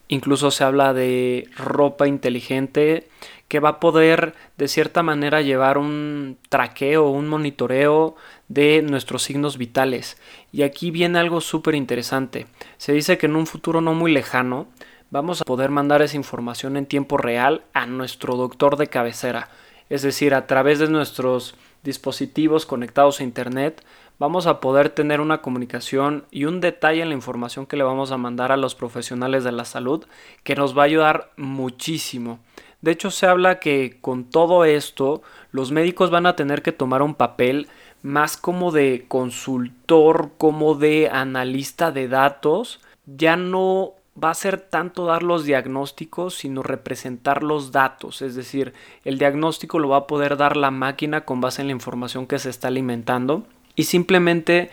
incluso 0.07 0.51
se 0.51 0.63
habla 0.63 0.93
de 0.93 1.49
ropa 1.57 2.07
inteligente 2.07 3.07
que 3.47 3.59
va 3.59 3.69
a 3.69 3.79
poder 3.79 4.33
de 4.57 4.67
cierta 4.67 5.03
manera 5.03 5.41
llevar 5.41 5.77
un 5.77 6.37
traqueo, 6.49 7.09
un 7.09 7.27
monitoreo 7.27 8.15
de 8.49 8.81
nuestros 8.81 9.23
signos 9.23 9.57
vitales. 9.57 10.17
Y 10.51 10.63
aquí 10.63 10.91
viene 10.91 11.19
algo 11.19 11.39
súper 11.39 11.75
interesante. 11.75 12.47
Se 12.77 12.91
dice 12.91 13.17
que 13.17 13.27
en 13.27 13.35
un 13.35 13.47
futuro 13.47 13.79
no 13.79 13.93
muy 13.93 14.11
lejano, 14.11 14.67
vamos 15.11 15.41
a 15.41 15.45
poder 15.45 15.69
mandar 15.69 16.01
esa 16.01 16.17
información 16.17 16.75
en 16.75 16.85
tiempo 16.85 17.17
real 17.17 17.63
a 17.73 17.85
nuestro 17.85 18.35
doctor 18.35 18.75
de 18.75 18.87
cabecera. 18.87 19.49
Es 19.89 20.01
decir, 20.01 20.33
a 20.33 20.47
través 20.47 20.79
de 20.79 20.89
nuestros 20.89 21.55
dispositivos 21.83 22.65
conectados 22.65 23.21
a 23.21 23.23
Internet, 23.23 23.81
vamos 24.19 24.47
a 24.47 24.59
poder 24.59 24.89
tener 24.89 25.21
una 25.21 25.41
comunicación 25.41 26.25
y 26.31 26.45
un 26.45 26.59
detalle 26.59 27.01
en 27.01 27.09
la 27.09 27.15
información 27.15 27.65
que 27.65 27.77
le 27.77 27.83
vamos 27.83 28.11
a 28.11 28.17
mandar 28.17 28.51
a 28.51 28.57
los 28.57 28.75
profesionales 28.75 29.43
de 29.43 29.51
la 29.51 29.65
salud 29.65 30.05
que 30.43 30.55
nos 30.55 30.77
va 30.77 30.83
a 30.83 30.85
ayudar 30.85 31.31
muchísimo. 31.37 32.39
De 32.81 32.91
hecho, 32.91 33.11
se 33.11 33.25
habla 33.25 33.59
que 33.59 33.97
con 34.01 34.25
todo 34.25 34.63
esto, 34.65 35.21
los 35.51 35.71
médicos 35.71 36.11
van 36.11 36.25
a 36.25 36.35
tener 36.35 36.61
que 36.61 36.71
tomar 36.71 37.01
un 37.01 37.15
papel 37.15 37.67
más 38.03 38.37
como 38.37 38.71
de 38.71 39.05
consultor, 39.07 40.31
como 40.37 40.75
de 40.75 41.09
analista 41.09 41.91
de 41.91 42.07
datos, 42.07 42.79
ya 43.05 43.35
no 43.35 43.93
va 44.23 44.31
a 44.31 44.35
ser 44.35 44.59
tanto 44.59 45.05
dar 45.05 45.23
los 45.23 45.43
diagnósticos, 45.43 46.35
sino 46.35 46.63
representar 46.63 47.43
los 47.43 47.71
datos. 47.71 48.21
Es 48.21 48.35
decir, 48.35 48.73
el 49.03 49.17
diagnóstico 49.17 49.79
lo 49.79 49.89
va 49.89 49.97
a 49.97 50.07
poder 50.07 50.37
dar 50.37 50.57
la 50.57 50.71
máquina 50.71 51.25
con 51.25 51.41
base 51.41 51.61
en 51.61 51.67
la 51.67 51.73
información 51.73 52.27
que 52.27 52.39
se 52.39 52.49
está 52.49 52.67
alimentando 52.67 53.45
y 53.77 53.85
simplemente 53.85 54.69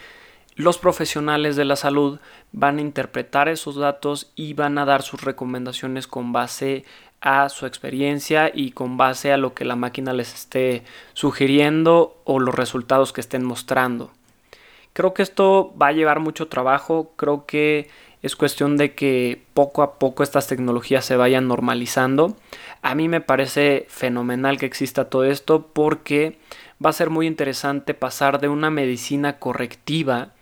los 0.57 0.79
profesionales 0.79 1.55
de 1.55 1.65
la 1.65 1.77
salud 1.77 2.19
van 2.51 2.79
a 2.79 2.81
interpretar 2.81 3.49
esos 3.49 3.77
datos 3.77 4.33
y 4.35 4.55
van 4.55 4.79
a 4.79 4.85
dar 4.85 5.03
sus 5.03 5.23
recomendaciones 5.23 6.09
con 6.09 6.33
base 6.33 6.85
a 7.21 7.49
su 7.49 7.67
experiencia 7.67 8.51
y 8.53 8.73
con 8.73 8.97
base 8.97 9.33
a 9.33 9.37
lo 9.37 9.55
que 9.55 9.65
la 9.65 9.77
máquina 9.77 10.13
les 10.13 10.35
esté 10.35 10.83
sugiriendo 11.13 12.17
o 12.25 12.41
los 12.41 12.55
resultados 12.55 13.13
que 13.13 13.21
estén 13.21 13.45
mostrando. 13.45 14.11
Creo 14.95 15.13
que 15.13 15.23
esto 15.23 15.75
va 15.81 15.89
a 15.89 15.93
llevar 15.93 16.21
mucho 16.21 16.49
trabajo, 16.49 17.13
creo 17.17 17.47
que 17.47 17.91
es 18.23 18.37
cuestión 18.37 18.79
de 18.79 18.95
que 18.95 19.43
poco 19.53 19.83
a 19.83 19.99
poco 19.99 20.23
estas 20.23 20.47
tecnologías 20.47 21.05
se 21.05 21.17
vayan 21.17 21.47
normalizando. 21.47 22.37
A 22.81 22.95
mí 22.95 23.09
me 23.09 23.21
parece 23.21 23.85
fenomenal 23.89 24.57
que 24.57 24.67
exista 24.67 25.11
todo 25.11 25.25
esto 25.25 25.67
porque 25.75 26.39
va 26.85 26.91
a 26.91 26.95
ser 26.95 27.11
muy 27.11 27.27
interesante 27.27 27.95
pasar 27.95 28.41
de 28.41 28.49
una 28.49 28.71
medicina 28.71 29.39
correctiva, 29.39 30.33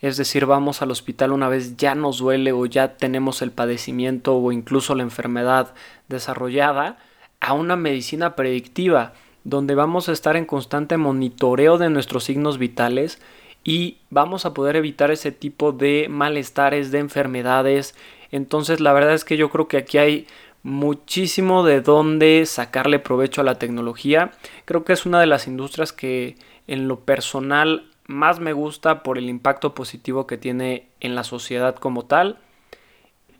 es 0.00 0.16
decir, 0.16 0.46
vamos 0.46 0.82
al 0.82 0.90
hospital 0.90 1.32
una 1.32 1.48
vez 1.48 1.76
ya 1.76 1.94
nos 1.94 2.18
duele 2.18 2.52
o 2.52 2.66
ya 2.66 2.96
tenemos 2.96 3.40
el 3.40 3.52
padecimiento 3.52 4.36
o 4.36 4.50
incluso 4.50 4.94
la 4.94 5.04
enfermedad 5.04 5.74
desarrollada, 6.08 6.98
a 7.40 7.54
una 7.54 7.76
medicina 7.76 8.36
predictiva, 8.36 9.12
donde 9.44 9.74
vamos 9.74 10.08
a 10.08 10.12
estar 10.12 10.36
en 10.36 10.44
constante 10.44 10.96
monitoreo 10.96 11.78
de 11.78 11.90
nuestros 11.90 12.24
signos 12.24 12.58
vitales 12.58 13.20
y 13.64 13.98
vamos 14.10 14.44
a 14.44 14.54
poder 14.54 14.76
evitar 14.76 15.10
ese 15.10 15.32
tipo 15.32 15.72
de 15.72 16.06
malestares, 16.08 16.90
de 16.90 16.98
enfermedades. 16.98 17.94
Entonces 18.30 18.80
la 18.80 18.92
verdad 18.92 19.14
es 19.14 19.24
que 19.24 19.36
yo 19.36 19.50
creo 19.50 19.68
que 19.68 19.76
aquí 19.76 19.98
hay 19.98 20.26
muchísimo 20.62 21.64
de 21.64 21.80
dónde 21.80 22.44
sacarle 22.46 22.98
provecho 22.98 23.40
a 23.40 23.44
la 23.44 23.58
tecnología. 23.58 24.32
Creo 24.64 24.84
que 24.84 24.92
es 24.92 25.06
una 25.06 25.20
de 25.20 25.26
las 25.26 25.46
industrias 25.46 25.92
que 25.92 26.36
en 26.66 26.88
lo 26.88 27.00
personal 27.00 27.90
más 28.06 28.40
me 28.40 28.52
gusta 28.52 29.02
por 29.02 29.18
el 29.18 29.28
impacto 29.28 29.74
positivo 29.74 30.26
que 30.26 30.38
tiene 30.38 30.88
en 31.00 31.14
la 31.14 31.24
sociedad 31.24 31.76
como 31.76 32.04
tal. 32.04 32.38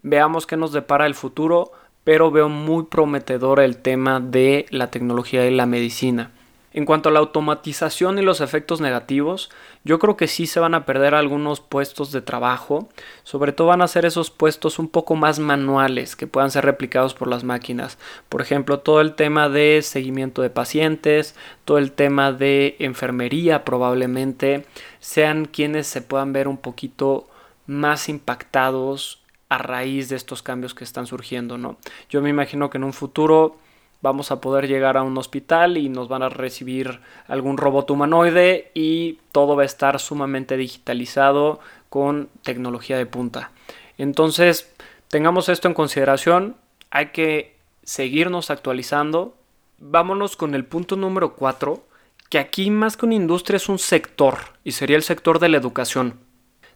Veamos 0.02 0.46
qué 0.46 0.56
nos 0.56 0.72
depara 0.72 1.06
el 1.06 1.14
futuro, 1.14 1.72
pero 2.04 2.30
veo 2.30 2.48
muy 2.48 2.84
prometedor 2.84 3.60
el 3.60 3.78
tema 3.78 4.20
de 4.20 4.66
la 4.70 4.90
tecnología 4.90 5.46
y 5.46 5.54
la 5.54 5.66
medicina. 5.66 6.32
En 6.74 6.86
cuanto 6.86 7.08
a 7.08 7.12
la 7.12 7.18
automatización 7.18 8.18
y 8.18 8.22
los 8.22 8.40
efectos 8.40 8.80
negativos, 8.80 9.50
yo 9.84 9.98
creo 9.98 10.16
que 10.16 10.26
sí 10.26 10.46
se 10.46 10.60
van 10.60 10.74
a 10.74 10.86
perder 10.86 11.14
algunos 11.14 11.60
puestos 11.60 12.12
de 12.12 12.22
trabajo, 12.22 12.88
sobre 13.24 13.52
todo 13.52 13.68
van 13.68 13.82
a 13.82 13.88
ser 13.88 14.06
esos 14.06 14.30
puestos 14.30 14.78
un 14.78 14.88
poco 14.88 15.14
más 15.14 15.38
manuales 15.38 16.16
que 16.16 16.26
puedan 16.26 16.50
ser 16.50 16.64
replicados 16.64 17.14
por 17.14 17.28
las 17.28 17.44
máquinas. 17.44 17.98
Por 18.28 18.40
ejemplo, 18.40 18.80
todo 18.80 19.00
el 19.00 19.14
tema 19.14 19.48
de 19.48 19.80
seguimiento 19.82 20.40
de 20.40 20.50
pacientes, 20.50 21.34
todo 21.64 21.78
el 21.78 21.92
tema 21.92 22.32
de 22.32 22.76
enfermería 22.78 23.64
probablemente, 23.64 24.64
sean 25.00 25.44
quienes 25.44 25.86
se 25.86 26.00
puedan 26.00 26.32
ver 26.32 26.48
un 26.48 26.56
poquito 26.56 27.28
más 27.66 28.08
impactados 28.08 29.22
a 29.48 29.58
raíz 29.58 30.08
de 30.08 30.16
estos 30.16 30.42
cambios 30.42 30.74
que 30.74 30.84
están 30.84 31.06
surgiendo, 31.06 31.58
¿no? 31.58 31.76
Yo 32.08 32.22
me 32.22 32.30
imagino 32.30 32.70
que 32.70 32.78
en 32.78 32.84
un 32.84 32.94
futuro 32.94 33.58
vamos 34.02 34.32
a 34.32 34.40
poder 34.40 34.68
llegar 34.68 34.96
a 34.96 35.02
un 35.02 35.16
hospital 35.16 35.78
y 35.78 35.88
nos 35.88 36.08
van 36.08 36.22
a 36.22 36.28
recibir 36.28 37.00
algún 37.28 37.56
robot 37.56 37.90
humanoide 37.90 38.70
y 38.74 39.20
todo 39.30 39.56
va 39.56 39.62
a 39.62 39.66
estar 39.66 39.98
sumamente 40.00 40.56
digitalizado 40.56 41.60
con 41.88 42.28
tecnología 42.42 42.98
de 42.98 43.06
punta. 43.06 43.52
Entonces, 43.96 44.74
tengamos 45.08 45.48
esto 45.48 45.68
en 45.68 45.74
consideración, 45.74 46.56
hay 46.90 47.06
que 47.06 47.56
seguirnos 47.84 48.50
actualizando. 48.50 49.34
Vámonos 49.78 50.36
con 50.36 50.54
el 50.54 50.64
punto 50.64 50.96
número 50.96 51.34
4, 51.34 51.82
que 52.28 52.38
aquí 52.38 52.70
más 52.70 52.96
que 52.96 53.06
una 53.06 53.14
industria 53.14 53.56
es 53.56 53.68
un 53.68 53.78
sector 53.78 54.38
y 54.64 54.72
sería 54.72 54.96
el 54.96 55.02
sector 55.02 55.38
de 55.38 55.48
la 55.48 55.58
educación. 55.58 56.18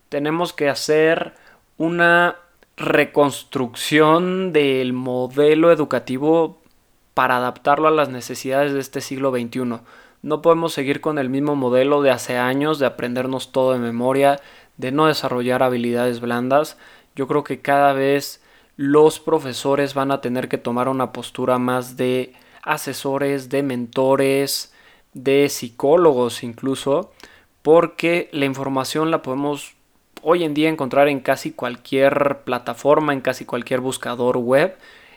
Tenemos 0.08 0.52
que 0.52 0.68
hacer 0.68 1.34
una 1.76 2.36
reconstrucción 2.76 4.52
del 4.52 4.92
modelo 4.92 5.72
educativo 5.72 6.60
para 7.16 7.38
adaptarlo 7.38 7.88
a 7.88 7.92
las 7.92 8.10
necesidades 8.10 8.74
de 8.74 8.80
este 8.80 9.00
siglo 9.00 9.30
XXI. 9.30 9.80
No 10.20 10.42
podemos 10.42 10.74
seguir 10.74 11.00
con 11.00 11.18
el 11.18 11.30
mismo 11.30 11.56
modelo 11.56 12.02
de 12.02 12.10
hace 12.10 12.36
años 12.36 12.78
de 12.78 12.84
aprendernos 12.84 13.52
todo 13.52 13.72
de 13.72 13.78
memoria, 13.78 14.38
de 14.76 14.92
no 14.92 15.06
desarrollar 15.06 15.62
habilidades 15.62 16.20
blandas. 16.20 16.76
Yo 17.14 17.26
creo 17.26 17.42
que 17.42 17.62
cada 17.62 17.94
vez 17.94 18.42
los 18.76 19.18
profesores 19.18 19.94
van 19.94 20.10
a 20.10 20.20
tener 20.20 20.50
que 20.50 20.58
tomar 20.58 20.90
una 20.90 21.12
postura 21.12 21.56
más 21.56 21.96
de 21.96 22.34
asesores, 22.62 23.48
de 23.48 23.62
mentores, 23.62 24.74
de 25.14 25.48
psicólogos 25.48 26.42
incluso, 26.42 27.12
porque 27.62 28.28
la 28.30 28.44
información 28.44 29.10
la 29.10 29.22
podemos 29.22 29.72
hoy 30.20 30.44
en 30.44 30.52
día 30.52 30.68
encontrar 30.68 31.08
en 31.08 31.20
casi 31.20 31.52
cualquier 31.52 32.42
plataforma, 32.44 33.14
en 33.14 33.22
casi 33.22 33.46
cualquier 33.46 33.80
buscador 33.80 34.36
web 34.36 34.76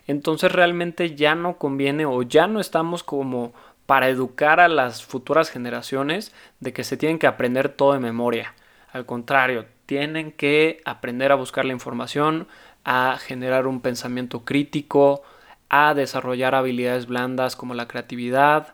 entonces 0.10 0.52
realmente 0.52 1.16
ya 1.16 1.36
no 1.36 1.60
conviene 1.60 2.08
o 2.08 2.24
ya 2.24 2.48
no 2.48 2.60
estamos 2.60 3.04
como 3.04 3.54
para 3.86 4.10
educar 4.10 4.60
a 4.60 4.68
las 4.68 5.06
futuras 5.06 5.52
generaciones 5.52 6.34
de 6.60 6.74
que 6.74 6.84
se 6.84 6.98
tienen 6.98 7.20
que 7.20 7.28
aprender 7.28 7.70
todo 7.70 7.94
de 7.94 8.00
memoria. 8.00 8.56
Al 8.92 9.06
contrario, 9.06 9.68
tienen 9.86 10.32
que 10.32 10.82
aprender 10.84 11.32
a 11.32 11.36
buscar 11.36 11.64
la 11.66 11.74
información, 11.74 12.48
a 12.84 13.20
generar 13.20 13.68
un 13.68 13.82
pensamiento 13.82 14.46
crítico, 14.46 15.22
a 15.70 15.94
desarrollar 15.94 16.56
habilidades 16.56 17.06
blandas 17.06 17.56
como 17.56 17.76
la 17.76 17.88
creatividad. 17.88 18.74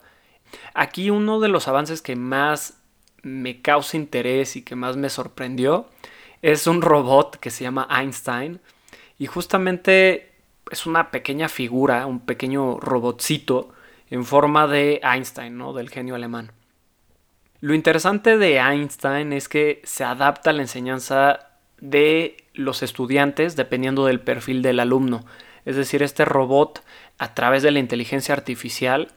Aquí 0.74 1.10
uno 1.10 1.42
de 1.42 1.50
los 1.50 1.68
avances 1.68 2.02
que 2.02 2.16
más 2.16 2.82
me 3.24 3.62
causa 3.62 3.98
interés 3.98 4.56
y 4.56 4.62
que 4.62 4.78
más 4.78 4.96
me 4.96 5.10
sorprendió 5.10 5.90
es 6.42 6.66
un 6.66 6.82
robot 6.82 7.36
que 7.42 7.50
se 7.50 7.66
llama 7.66 7.90
Einstein 7.92 8.62
y 9.20 9.26
justamente 9.26 10.35
es 10.72 10.86
una 10.86 11.12
pequeña 11.12 11.50
figura, 11.50 12.06
un 12.06 12.20
pequeño 12.20 12.80
robotcito 12.80 13.74
en 14.10 14.26
forma 14.26 14.68
de 14.68 15.02
Einstein, 15.04 15.58
¿no? 15.58 15.74
Del 15.74 15.90
genio 15.90 16.16
alemán. 16.16 16.52
Lo 17.62 17.74
interesante 17.74 18.38
de 18.38 18.58
Einstein 18.58 19.34
es 19.34 19.50
que 19.50 19.82
se 19.84 20.04
adapta 20.04 20.52
a 20.52 20.54
la 20.54 20.62
enseñanza 20.62 21.50
de 21.80 22.38
los 22.54 22.84
estudiantes 22.84 23.56
dependiendo 23.56 24.06
del 24.06 24.20
perfil 24.20 24.62
del 24.62 24.80
alumno. 24.80 25.26
Es 25.66 25.76
decir, 25.76 26.04
este 26.04 26.26
robot 26.26 26.84
a 27.18 27.34
través 27.34 27.64
de 27.64 27.72
la 27.72 27.80
inteligencia 27.80 28.34
artificial 28.34 29.10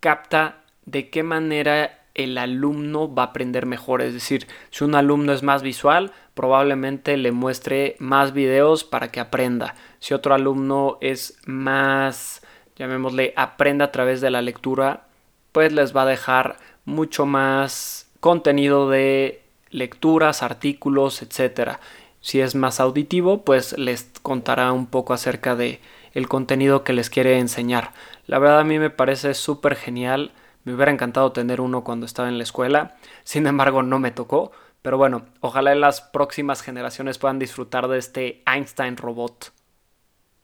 capta 0.00 0.62
de 0.84 1.10
qué 1.10 1.22
manera 1.22 1.98
el 2.14 2.36
alumno 2.38 3.12
va 3.12 3.22
a 3.22 3.26
aprender 3.26 3.66
mejor. 3.66 4.02
Es 4.02 4.12
decir, 4.12 4.46
si 4.70 4.84
un 4.84 4.94
alumno 4.94 5.32
es 5.32 5.42
más 5.42 5.62
visual, 5.62 6.12
probablemente 6.38 7.16
le 7.16 7.32
muestre 7.32 7.96
más 7.98 8.32
videos 8.32 8.84
para 8.84 9.08
que 9.08 9.18
aprenda. 9.18 9.74
Si 9.98 10.14
otro 10.14 10.34
alumno 10.34 10.96
es 11.00 11.36
más, 11.46 12.42
llamémosle, 12.76 13.32
aprende 13.34 13.82
a 13.82 13.90
través 13.90 14.20
de 14.20 14.30
la 14.30 14.40
lectura, 14.40 15.08
pues 15.50 15.72
les 15.72 15.96
va 15.96 16.02
a 16.02 16.06
dejar 16.06 16.58
mucho 16.84 17.26
más 17.26 18.08
contenido 18.20 18.88
de 18.88 19.42
lecturas, 19.70 20.44
artículos, 20.44 21.22
etc. 21.22 21.78
Si 22.20 22.40
es 22.40 22.54
más 22.54 22.78
auditivo, 22.78 23.42
pues 23.42 23.76
les 23.76 24.08
contará 24.22 24.70
un 24.70 24.86
poco 24.86 25.14
acerca 25.14 25.56
de 25.56 25.80
el 26.12 26.28
contenido 26.28 26.84
que 26.84 26.92
les 26.92 27.10
quiere 27.10 27.40
enseñar. 27.40 27.94
La 28.28 28.38
verdad 28.38 28.60
a 28.60 28.64
mí 28.64 28.78
me 28.78 28.90
parece 28.90 29.34
súper 29.34 29.74
genial. 29.74 30.30
Me 30.62 30.72
hubiera 30.72 30.92
encantado 30.92 31.32
tener 31.32 31.60
uno 31.60 31.82
cuando 31.82 32.06
estaba 32.06 32.28
en 32.28 32.38
la 32.38 32.44
escuela. 32.44 32.94
Sin 33.24 33.48
embargo, 33.48 33.82
no 33.82 33.98
me 33.98 34.12
tocó. 34.12 34.52
Pero 34.88 34.96
bueno, 34.96 35.26
ojalá 35.40 35.74
las 35.74 36.00
próximas 36.00 36.62
generaciones 36.62 37.18
puedan 37.18 37.38
disfrutar 37.38 37.88
de 37.88 37.98
este 37.98 38.42
Einstein 38.46 38.96
robot. 38.96 39.52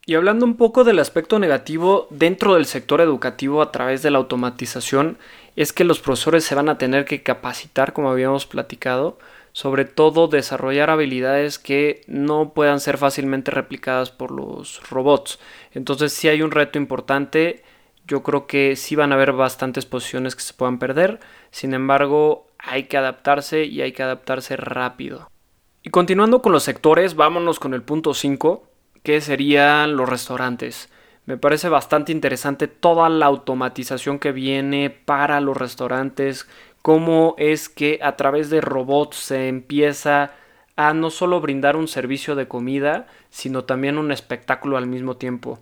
Y 0.05 0.13
hablando 0.13 0.45
un 0.45 0.55
poco 0.55 0.83
del 0.83 0.99
aspecto 0.99 1.39
negativo 1.39 2.05
dentro 2.11 2.53
del 2.53 2.67
sector 2.67 3.01
educativo 3.01 3.63
a 3.63 3.71
través 3.71 4.03
de 4.03 4.11
la 4.11 4.19
automatización, 4.19 5.17
es 5.55 5.73
que 5.73 5.83
los 5.83 5.99
profesores 5.99 6.43
se 6.43 6.53
van 6.53 6.69
a 6.69 6.77
tener 6.77 7.05
que 7.05 7.23
capacitar, 7.23 7.91
como 7.93 8.11
habíamos 8.11 8.45
platicado, 8.45 9.17
sobre 9.51 9.83
todo 9.83 10.27
desarrollar 10.27 10.91
habilidades 10.91 11.57
que 11.57 12.03
no 12.05 12.53
puedan 12.53 12.79
ser 12.79 12.99
fácilmente 12.99 13.49
replicadas 13.49 14.11
por 14.11 14.29
los 14.29 14.87
robots. 14.91 15.39
Entonces 15.71 16.13
si 16.13 16.27
hay 16.27 16.43
un 16.43 16.51
reto 16.51 16.77
importante, 16.77 17.63
yo 18.07 18.21
creo 18.21 18.45
que 18.45 18.75
sí 18.75 18.95
van 18.95 19.11
a 19.11 19.15
haber 19.15 19.31
bastantes 19.31 19.87
posiciones 19.87 20.35
que 20.35 20.43
se 20.43 20.53
puedan 20.53 20.77
perder, 20.77 21.19
sin 21.49 21.73
embargo 21.73 22.44
hay 22.65 22.83
que 22.83 22.97
adaptarse 22.97 23.65
y 23.65 23.81
hay 23.81 23.91
que 23.91 24.03
adaptarse 24.03 24.57
rápido. 24.57 25.29
Y 25.83 25.91
continuando 25.91 26.41
con 26.41 26.51
los 26.51 26.63
sectores, 26.63 27.15
vámonos 27.15 27.59
con 27.59 27.73
el 27.73 27.83
punto 27.83 28.13
5, 28.13 28.67
que 29.03 29.21
serían 29.21 29.95
los 29.95 30.09
restaurantes. 30.09 30.89
Me 31.25 31.37
parece 31.37 31.69
bastante 31.69 32.11
interesante 32.11 32.67
toda 32.67 33.07
la 33.09 33.27
automatización 33.27 34.19
que 34.19 34.31
viene 34.31 34.89
para 34.89 35.39
los 35.41 35.55
restaurantes, 35.55 36.47
cómo 36.81 37.35
es 37.37 37.69
que 37.69 37.99
a 38.01 38.15
través 38.15 38.49
de 38.49 38.61
robots 38.61 39.17
se 39.17 39.47
empieza 39.47 40.31
a 40.75 40.93
no 40.93 41.09
solo 41.09 41.39
brindar 41.41 41.77
un 41.77 41.87
servicio 41.87 42.35
de 42.35 42.47
comida, 42.47 43.07
sino 43.29 43.63
también 43.63 43.97
un 43.97 44.11
espectáculo 44.11 44.77
al 44.77 44.87
mismo 44.87 45.17
tiempo. 45.17 45.59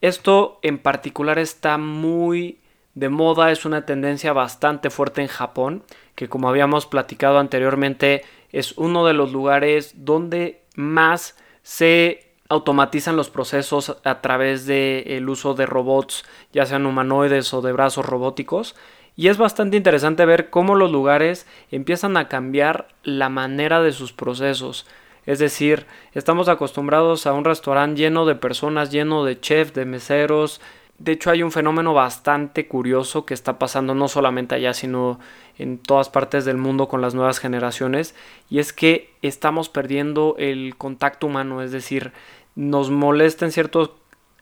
Esto 0.00 0.58
en 0.62 0.78
particular 0.78 1.38
está 1.38 1.78
muy 1.78 2.58
de 2.96 3.10
moda, 3.10 3.52
es 3.52 3.66
una 3.66 3.84
tendencia 3.84 4.32
bastante 4.32 4.88
fuerte 4.88 5.20
en 5.20 5.28
Japón, 5.28 5.84
que 6.14 6.28
como 6.28 6.48
habíamos 6.48 6.86
platicado 6.86 7.38
anteriormente 7.38 8.24
es 8.52 8.72
uno 8.78 9.04
de 9.04 9.12
los 9.12 9.32
lugares 9.32 9.92
donde 9.96 10.62
más 10.76 11.36
se 11.62 12.32
automatizan 12.48 13.14
los 13.14 13.28
procesos 13.28 13.98
a 14.02 14.22
través 14.22 14.64
del 14.64 15.28
uso 15.28 15.52
de 15.52 15.66
robots, 15.66 16.24
ya 16.54 16.64
sean 16.64 16.86
humanoides 16.86 17.52
o 17.52 17.60
de 17.60 17.72
brazos 17.72 18.06
robóticos. 18.06 18.74
Y 19.14 19.28
es 19.28 19.36
bastante 19.36 19.76
interesante 19.76 20.24
ver 20.24 20.48
cómo 20.48 20.74
los 20.74 20.90
lugares 20.90 21.46
empiezan 21.70 22.16
a 22.16 22.28
cambiar 22.28 22.88
la 23.02 23.28
manera 23.28 23.82
de 23.82 23.92
sus 23.92 24.14
procesos. 24.14 24.86
Es 25.26 25.38
decir, 25.38 25.86
estamos 26.14 26.48
acostumbrados 26.48 27.26
a 27.26 27.34
un 27.34 27.44
restaurante 27.44 28.00
lleno 28.00 28.24
de 28.24 28.36
personas, 28.36 28.90
lleno 28.90 29.24
de 29.24 29.38
chefs, 29.38 29.74
de 29.74 29.84
meseros. 29.84 30.62
De 30.98 31.12
hecho, 31.12 31.30
hay 31.30 31.42
un 31.42 31.52
fenómeno 31.52 31.92
bastante 31.92 32.66
curioso 32.66 33.26
que 33.26 33.34
está 33.34 33.58
pasando 33.58 33.94
no 33.94 34.08
solamente 34.08 34.54
allá, 34.54 34.72
sino 34.72 35.20
en 35.58 35.78
todas 35.78 36.08
partes 36.08 36.44
del 36.44 36.56
mundo 36.56 36.88
con 36.88 37.02
las 37.02 37.14
nuevas 37.14 37.38
generaciones. 37.38 38.14
Y 38.48 38.60
es 38.60 38.72
que 38.72 39.14
estamos 39.20 39.68
perdiendo 39.68 40.36
el 40.38 40.74
contacto 40.76 41.26
humano. 41.26 41.62
Es 41.62 41.70
decir, 41.70 42.12
nos 42.54 42.90
molesta 42.90 43.44
en 43.44 43.52
ciertos 43.52 43.90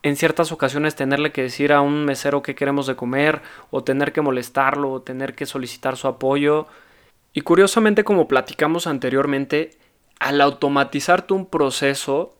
en 0.03 0.15
ciertas 0.15 0.51
ocasiones 0.51 0.93
tenerle 0.93 1.31
que 1.31 1.41
decir 1.41 1.73
a 1.73 1.81
un 1.81 2.05
mesero 2.05 2.43
qué 2.43 2.53
queremos 2.53 2.85
de 2.85 2.95
comer, 2.95 3.41
o 3.71 3.83
tener 3.83 4.13
que 4.13 4.21
molestarlo, 4.21 4.91
o 4.91 5.01
tener 5.01 5.33
que 5.33 5.47
solicitar 5.47 5.97
su 5.97 6.07
apoyo. 6.07 6.67
Y 7.33 7.41
curiosamente, 7.41 8.03
como 8.03 8.27
platicamos 8.27 8.85
anteriormente, 8.85 9.71
al 10.19 10.41
automatizar 10.41 11.25
un 11.31 11.47
proceso 11.47 12.35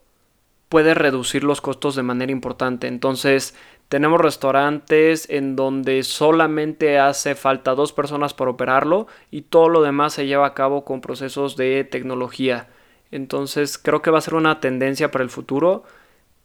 puedes 0.70 0.96
reducir 0.96 1.44
los 1.44 1.60
costos 1.60 1.96
de 1.96 2.04
manera 2.04 2.32
importante. 2.32 2.88
Entonces, 2.88 3.56
tenemos 3.90 4.20
restaurantes 4.20 5.30
en 5.30 5.56
donde 5.56 6.04
solamente 6.04 6.98
hace 6.98 7.36
falta 7.36 7.76
dos 7.76 7.94
personas 7.94 8.34
para 8.34 8.52
operarlo 8.52 9.08
y 9.30 9.44
todo 9.44 9.70
lo 9.70 9.82
demás 9.84 10.14
se 10.14 10.26
lleva 10.26 10.48
a 10.48 10.54
cabo 10.54 10.84
con 10.86 11.02
procesos 11.02 11.56
de 11.56 11.84
tecnología. 11.84 12.68
Entonces, 13.12 13.78
creo 13.78 14.02
que 14.02 14.12
va 14.12 14.18
a 14.18 14.22
ser 14.22 14.34
una 14.34 14.60
tendencia 14.60 15.12
para 15.12 15.24
el 15.24 15.30
futuro. 15.30 15.84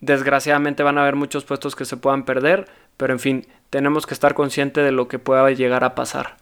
Desgraciadamente 0.00 0.82
van 0.82 0.98
a 0.98 1.02
haber 1.02 1.16
muchos 1.16 1.44
puestos 1.44 1.74
que 1.74 1.86
se 1.86 1.96
puedan 1.96 2.24
perder, 2.24 2.66
pero 2.96 3.12
en 3.12 3.18
fin, 3.18 3.46
tenemos 3.70 4.06
que 4.06 4.14
estar 4.14 4.34
conscientes 4.34 4.84
de 4.84 4.92
lo 4.92 5.08
que 5.08 5.18
pueda 5.18 5.50
llegar 5.50 5.84
a 5.84 5.94
pasar. 5.94 6.39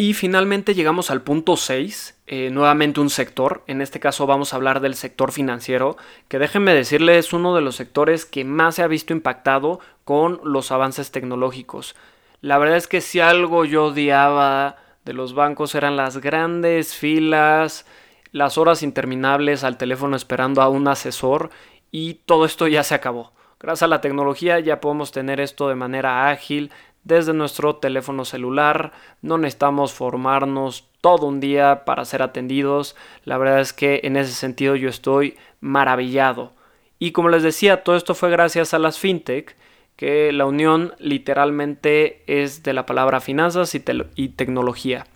Y 0.00 0.14
finalmente 0.14 0.76
llegamos 0.76 1.10
al 1.10 1.22
punto 1.22 1.56
6, 1.56 2.20
eh, 2.28 2.50
nuevamente 2.50 3.00
un 3.00 3.10
sector, 3.10 3.64
en 3.66 3.82
este 3.82 3.98
caso 3.98 4.28
vamos 4.28 4.52
a 4.52 4.56
hablar 4.56 4.78
del 4.78 4.94
sector 4.94 5.32
financiero, 5.32 5.96
que 6.28 6.38
déjenme 6.38 6.72
decirles 6.72 7.26
es 7.26 7.32
uno 7.32 7.52
de 7.56 7.62
los 7.62 7.74
sectores 7.74 8.24
que 8.24 8.44
más 8.44 8.76
se 8.76 8.84
ha 8.84 8.86
visto 8.86 9.12
impactado 9.12 9.80
con 10.04 10.40
los 10.44 10.70
avances 10.70 11.10
tecnológicos. 11.10 11.96
La 12.40 12.58
verdad 12.58 12.76
es 12.76 12.86
que 12.86 13.00
si 13.00 13.18
algo 13.18 13.64
yo 13.64 13.86
odiaba 13.86 14.76
de 15.04 15.14
los 15.14 15.34
bancos 15.34 15.74
eran 15.74 15.96
las 15.96 16.18
grandes 16.18 16.94
filas, 16.94 17.84
las 18.30 18.56
horas 18.56 18.84
interminables 18.84 19.64
al 19.64 19.78
teléfono 19.78 20.14
esperando 20.14 20.62
a 20.62 20.68
un 20.68 20.86
asesor 20.86 21.50
y 21.90 22.20
todo 22.24 22.44
esto 22.44 22.68
ya 22.68 22.84
se 22.84 22.94
acabó. 22.94 23.32
Gracias 23.58 23.82
a 23.82 23.88
la 23.88 24.00
tecnología 24.00 24.60
ya 24.60 24.80
podemos 24.80 25.10
tener 25.10 25.40
esto 25.40 25.68
de 25.68 25.74
manera 25.74 26.28
ágil, 26.30 26.70
desde 27.08 27.32
nuestro 27.32 27.76
teléfono 27.76 28.24
celular. 28.24 28.92
No 29.22 29.38
necesitamos 29.38 29.92
formarnos 29.92 30.86
todo 31.00 31.26
un 31.26 31.40
día 31.40 31.84
para 31.84 32.04
ser 32.04 32.22
atendidos. 32.22 32.94
La 33.24 33.38
verdad 33.38 33.60
es 33.60 33.72
que 33.72 34.02
en 34.04 34.16
ese 34.16 34.32
sentido 34.32 34.76
yo 34.76 34.88
estoy 34.88 35.36
maravillado. 35.60 36.52
Y 36.98 37.12
como 37.12 37.30
les 37.30 37.42
decía, 37.42 37.82
todo 37.82 37.96
esto 37.96 38.14
fue 38.14 38.30
gracias 38.30 38.74
a 38.74 38.78
las 38.78 38.98
fintech, 38.98 39.56
que 39.96 40.32
la 40.32 40.46
unión 40.46 40.94
literalmente 40.98 42.22
es 42.26 42.62
de 42.62 42.72
la 42.72 42.86
palabra 42.86 43.20
finanzas 43.20 43.74
y, 43.74 44.28
tecnología. 44.28 45.06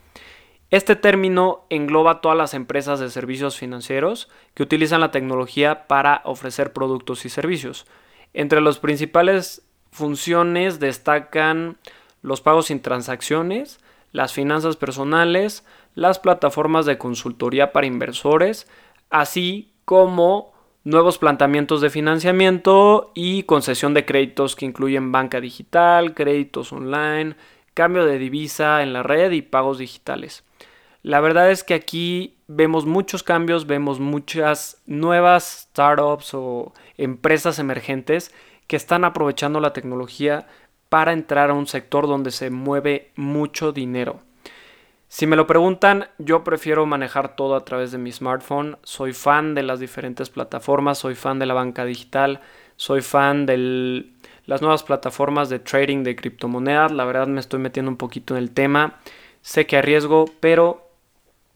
Este 0.71 0.97
término 0.97 1.67
engloba 1.69 2.21
todas 2.23 2.39
las 2.39 2.55
empresas 2.55 2.99
de 2.99 3.11
servicios 3.11 3.59
financieros 3.59 4.31
que 4.55 4.63
utilizan 4.63 5.03
la 5.03 5.11
tecnología 5.11 5.87
para 5.87 6.23
ofrecer 6.25 6.73
productos 6.73 7.27
y 7.27 7.29
servicios. 7.29 7.87
Entre 8.33 8.63
los 8.63 8.79
principales 8.79 9.63
funciones 9.93 10.81
destacan 10.81 11.77
los 12.23 12.41
pagos 12.41 12.67
sin 12.67 12.81
transacciones, 12.81 13.79
las 14.11 14.33
finanzas 14.33 14.77
personales, 14.77 15.65
las 15.95 16.19
plataformas 16.19 16.87
de 16.87 16.99
consultoría 16.99 17.73
para 17.73 17.87
inversores, 17.87 18.67
así 19.11 19.73
como 19.85 20.53
nuevos 20.85 21.19
planteamientos 21.19 21.81
de 21.81 21.91
financiamiento 21.91 23.13
y 23.15 23.45
concesión 23.45 23.95
de 23.95 24.05
créditos 24.05 24.57
que 24.57 24.67
incluyen 24.67 25.13
banca 25.13 25.41
digital, 25.41 26.15
créditos 26.15 26.73
online, 26.73 27.37
cambio 27.75 28.05
de 28.05 28.19
divisa 28.19 28.83
en 28.83 28.93
la 28.93 29.03
red 29.03 29.31
y 29.33 29.43
pagos 29.43 29.79
digitales. 29.79 30.45
La 31.03 31.21
verdad 31.21 31.51
es 31.51 31.65
que 31.65 31.75
aquí 31.75 32.37
vemos 32.47 32.87
muchos 32.87 33.23
cambios, 33.23 33.67
vemos 33.67 33.99
muchas 33.99 34.81
nuevas 34.87 35.67
startups 35.69 36.33
o 36.35 36.73
empresas 36.97 37.59
emergentes 37.59 38.33
que 38.73 38.77
están 38.77 39.05
aprovechando 39.05 39.61
la 39.61 39.75
tecnología 39.75 40.47
para 40.89 41.13
entrar 41.13 41.51
a 41.51 41.53
un 41.53 41.67
sector 41.67 42.07
donde 42.07 42.31
se 42.31 42.49
mueve 42.49 43.13
mucho 43.17 43.71
dinero. 43.71 44.21
Si 45.09 45.27
me 45.27 45.37
lo 45.37 45.47
preguntan, 45.47 46.09
yo 46.17 46.43
prefiero 46.43 46.87
manejar 46.87 47.37
todo 47.37 47.55
a 47.55 47.67
través 47.67 47.93
de 47.93 47.99
mi 47.99 48.11
smartphone. 48.13 48.79
Soy 48.83 49.13
fan 49.13 49.55
de 49.55 49.63
las 49.63 49.79
diferentes 49.79 50.31
plataformas, 50.31 50.97
soy 50.97 51.15
fan 51.15 51.39
de 51.39 51.45
la 51.45 51.53
banca 51.53 51.85
digital, 51.85 52.41
soy 52.77 53.03
fan 53.03 53.45
de 53.45 54.07
las 54.47 54.63
nuevas 54.63 54.85
plataformas 54.85 55.51
de 55.51 55.59
trading 55.59 56.03
de 56.03 56.17
criptomonedas. 56.17 56.93
La 56.93 57.05
verdad 57.05 57.27
me 57.27 57.41
estoy 57.41 57.61
metiendo 57.61 57.91
un 57.91 57.99
poquito 57.99 58.35
en 58.35 58.43
el 58.43 58.53
tema. 58.53 59.01
Sé 59.43 59.67
que 59.67 59.77
arriesgo, 59.77 60.25
pero 60.41 60.89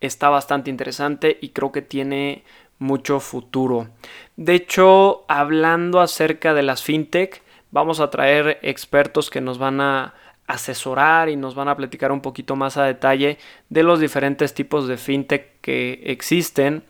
está 0.02 0.28
bastante 0.28 0.68
interesante 0.68 1.38
y 1.40 1.48
creo 1.48 1.72
que 1.72 1.80
tiene 1.80 2.44
mucho 2.78 3.20
futuro. 3.20 3.88
De 4.36 4.54
hecho, 4.54 5.24
hablando 5.28 6.00
acerca 6.00 6.54
de 6.54 6.62
las 6.62 6.82
fintech, 6.82 7.42
vamos 7.70 8.00
a 8.00 8.10
traer 8.10 8.58
expertos 8.62 9.30
que 9.30 9.40
nos 9.40 9.58
van 9.58 9.80
a 9.80 10.14
asesorar 10.46 11.28
y 11.28 11.36
nos 11.36 11.54
van 11.54 11.68
a 11.68 11.76
platicar 11.76 12.12
un 12.12 12.20
poquito 12.20 12.56
más 12.56 12.76
a 12.76 12.84
detalle 12.84 13.38
de 13.68 13.82
los 13.82 14.00
diferentes 14.00 14.54
tipos 14.54 14.86
de 14.88 14.96
fintech 14.96 15.60
que 15.60 16.02
existen. 16.04 16.84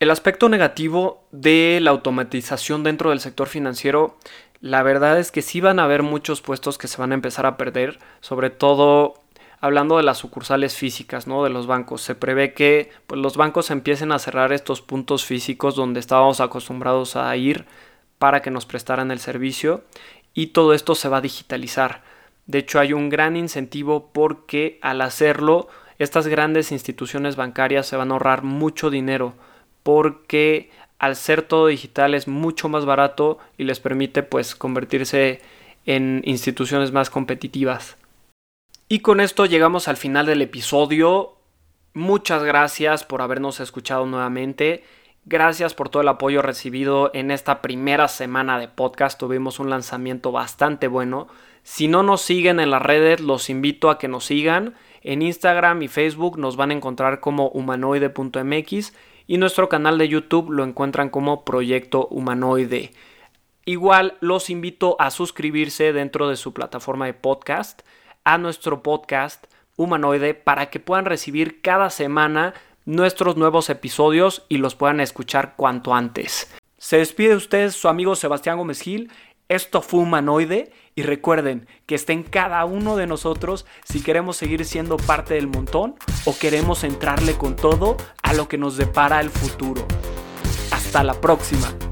El 0.00 0.10
aspecto 0.10 0.48
negativo 0.48 1.24
de 1.32 1.80
la 1.82 1.90
automatización 1.90 2.84
dentro 2.84 3.10
del 3.10 3.20
sector 3.20 3.48
financiero, 3.48 4.16
la 4.60 4.82
verdad 4.82 5.18
es 5.18 5.32
que 5.32 5.42
sí 5.42 5.60
van 5.60 5.80
a 5.80 5.84
haber 5.84 6.02
muchos 6.02 6.40
puestos 6.40 6.78
que 6.78 6.88
se 6.88 6.98
van 6.98 7.12
a 7.12 7.14
empezar 7.14 7.46
a 7.46 7.56
perder, 7.56 7.98
sobre 8.20 8.50
todo 8.50 9.14
hablando 9.60 9.96
de 9.96 10.02
las 10.02 10.18
sucursales 10.18 10.76
físicas, 10.76 11.26
¿no? 11.26 11.44
De 11.44 11.50
los 11.50 11.66
bancos. 11.66 12.02
Se 12.02 12.14
prevé 12.14 12.54
que 12.54 12.90
pues, 13.06 13.20
los 13.20 13.36
bancos 13.36 13.70
empiecen 13.70 14.12
a 14.12 14.18
cerrar 14.18 14.52
estos 14.52 14.82
puntos 14.82 15.24
físicos 15.24 15.74
donde 15.74 16.00
estábamos 16.00 16.40
acostumbrados 16.40 17.16
a 17.16 17.36
ir 17.36 17.66
para 18.18 18.42
que 18.42 18.50
nos 18.50 18.66
prestaran 18.66 19.10
el 19.10 19.18
servicio 19.18 19.84
y 20.34 20.48
todo 20.48 20.72
esto 20.74 20.94
se 20.94 21.08
va 21.08 21.18
a 21.18 21.22
digitalizar. 21.22 22.02
De 22.46 22.58
hecho, 22.58 22.80
hay 22.80 22.92
un 22.92 23.10
gran 23.10 23.36
incentivo 23.36 24.10
porque 24.12 24.78
al 24.80 25.00
hacerlo, 25.02 25.68
estas 25.98 26.26
grandes 26.28 26.72
instituciones 26.72 27.36
bancarias 27.36 27.86
se 27.86 27.96
van 27.96 28.10
a 28.10 28.14
ahorrar 28.14 28.42
mucho 28.42 28.88
dinero 28.88 29.34
porque 29.82 30.70
al 30.98 31.14
ser 31.14 31.42
todo 31.42 31.66
digital 31.66 32.14
es 32.14 32.26
mucho 32.26 32.68
más 32.68 32.84
barato 32.84 33.38
y 33.56 33.64
les 33.64 33.80
permite 33.80 34.22
pues 34.22 34.54
convertirse 34.54 35.40
en 35.86 36.22
instituciones 36.24 36.90
más 36.92 37.10
competitivas. 37.10 37.97
Y 38.90 39.00
con 39.00 39.20
esto 39.20 39.44
llegamos 39.44 39.86
al 39.86 39.98
final 39.98 40.24
del 40.24 40.40
episodio. 40.40 41.36
Muchas 41.92 42.42
gracias 42.42 43.04
por 43.04 43.20
habernos 43.20 43.60
escuchado 43.60 44.06
nuevamente. 44.06 44.82
Gracias 45.26 45.74
por 45.74 45.90
todo 45.90 46.00
el 46.00 46.08
apoyo 46.08 46.40
recibido 46.40 47.10
en 47.12 47.30
esta 47.30 47.60
primera 47.60 48.08
semana 48.08 48.58
de 48.58 48.68
podcast. 48.68 49.20
Tuvimos 49.20 49.58
un 49.58 49.68
lanzamiento 49.68 50.32
bastante 50.32 50.88
bueno. 50.88 51.28
Si 51.62 51.86
no 51.86 52.02
nos 52.02 52.22
siguen 52.22 52.60
en 52.60 52.70
las 52.70 52.80
redes, 52.80 53.20
los 53.20 53.50
invito 53.50 53.90
a 53.90 53.98
que 53.98 54.08
nos 54.08 54.24
sigan. 54.24 54.74
En 55.02 55.20
Instagram 55.20 55.82
y 55.82 55.88
Facebook 55.88 56.38
nos 56.38 56.56
van 56.56 56.70
a 56.70 56.74
encontrar 56.74 57.20
como 57.20 57.48
humanoide.mx 57.48 58.94
y 59.26 59.36
nuestro 59.36 59.68
canal 59.68 59.98
de 59.98 60.08
YouTube 60.08 60.50
lo 60.50 60.64
encuentran 60.64 61.10
como 61.10 61.44
Proyecto 61.44 62.06
Humanoide. 62.06 62.92
Igual 63.66 64.16
los 64.20 64.48
invito 64.48 64.96
a 64.98 65.10
suscribirse 65.10 65.92
dentro 65.92 66.30
de 66.30 66.36
su 66.36 66.54
plataforma 66.54 67.04
de 67.04 67.12
podcast 67.12 67.82
a 68.28 68.36
nuestro 68.36 68.82
podcast 68.82 69.46
humanoide 69.76 70.34
para 70.34 70.68
que 70.68 70.80
puedan 70.80 71.06
recibir 71.06 71.62
cada 71.62 71.88
semana 71.88 72.52
nuestros 72.84 73.38
nuevos 73.38 73.70
episodios 73.70 74.44
y 74.50 74.58
los 74.58 74.74
puedan 74.74 75.00
escuchar 75.00 75.54
cuanto 75.56 75.94
antes. 75.94 76.54
Se 76.76 76.98
despide 76.98 77.34
usted 77.34 77.70
su 77.70 77.88
amigo 77.88 78.14
Sebastián 78.16 78.58
Gómez 78.58 78.82
Gil. 78.82 79.10
Esto 79.48 79.80
fue 79.80 80.00
Humanoide 80.00 80.72
y 80.94 81.04
recuerden 81.04 81.66
que 81.86 81.94
está 81.94 82.12
en 82.12 82.22
cada 82.22 82.62
uno 82.66 82.96
de 82.96 83.06
nosotros 83.06 83.64
si 83.84 84.02
queremos 84.02 84.36
seguir 84.36 84.66
siendo 84.66 84.98
parte 84.98 85.32
del 85.32 85.46
montón 85.46 85.94
o 86.26 86.36
queremos 86.36 86.84
entrarle 86.84 87.32
con 87.32 87.56
todo 87.56 87.96
a 88.22 88.34
lo 88.34 88.46
que 88.46 88.58
nos 88.58 88.76
depara 88.76 89.22
el 89.22 89.30
futuro. 89.30 89.86
Hasta 90.70 91.02
la 91.02 91.14
próxima. 91.14 91.87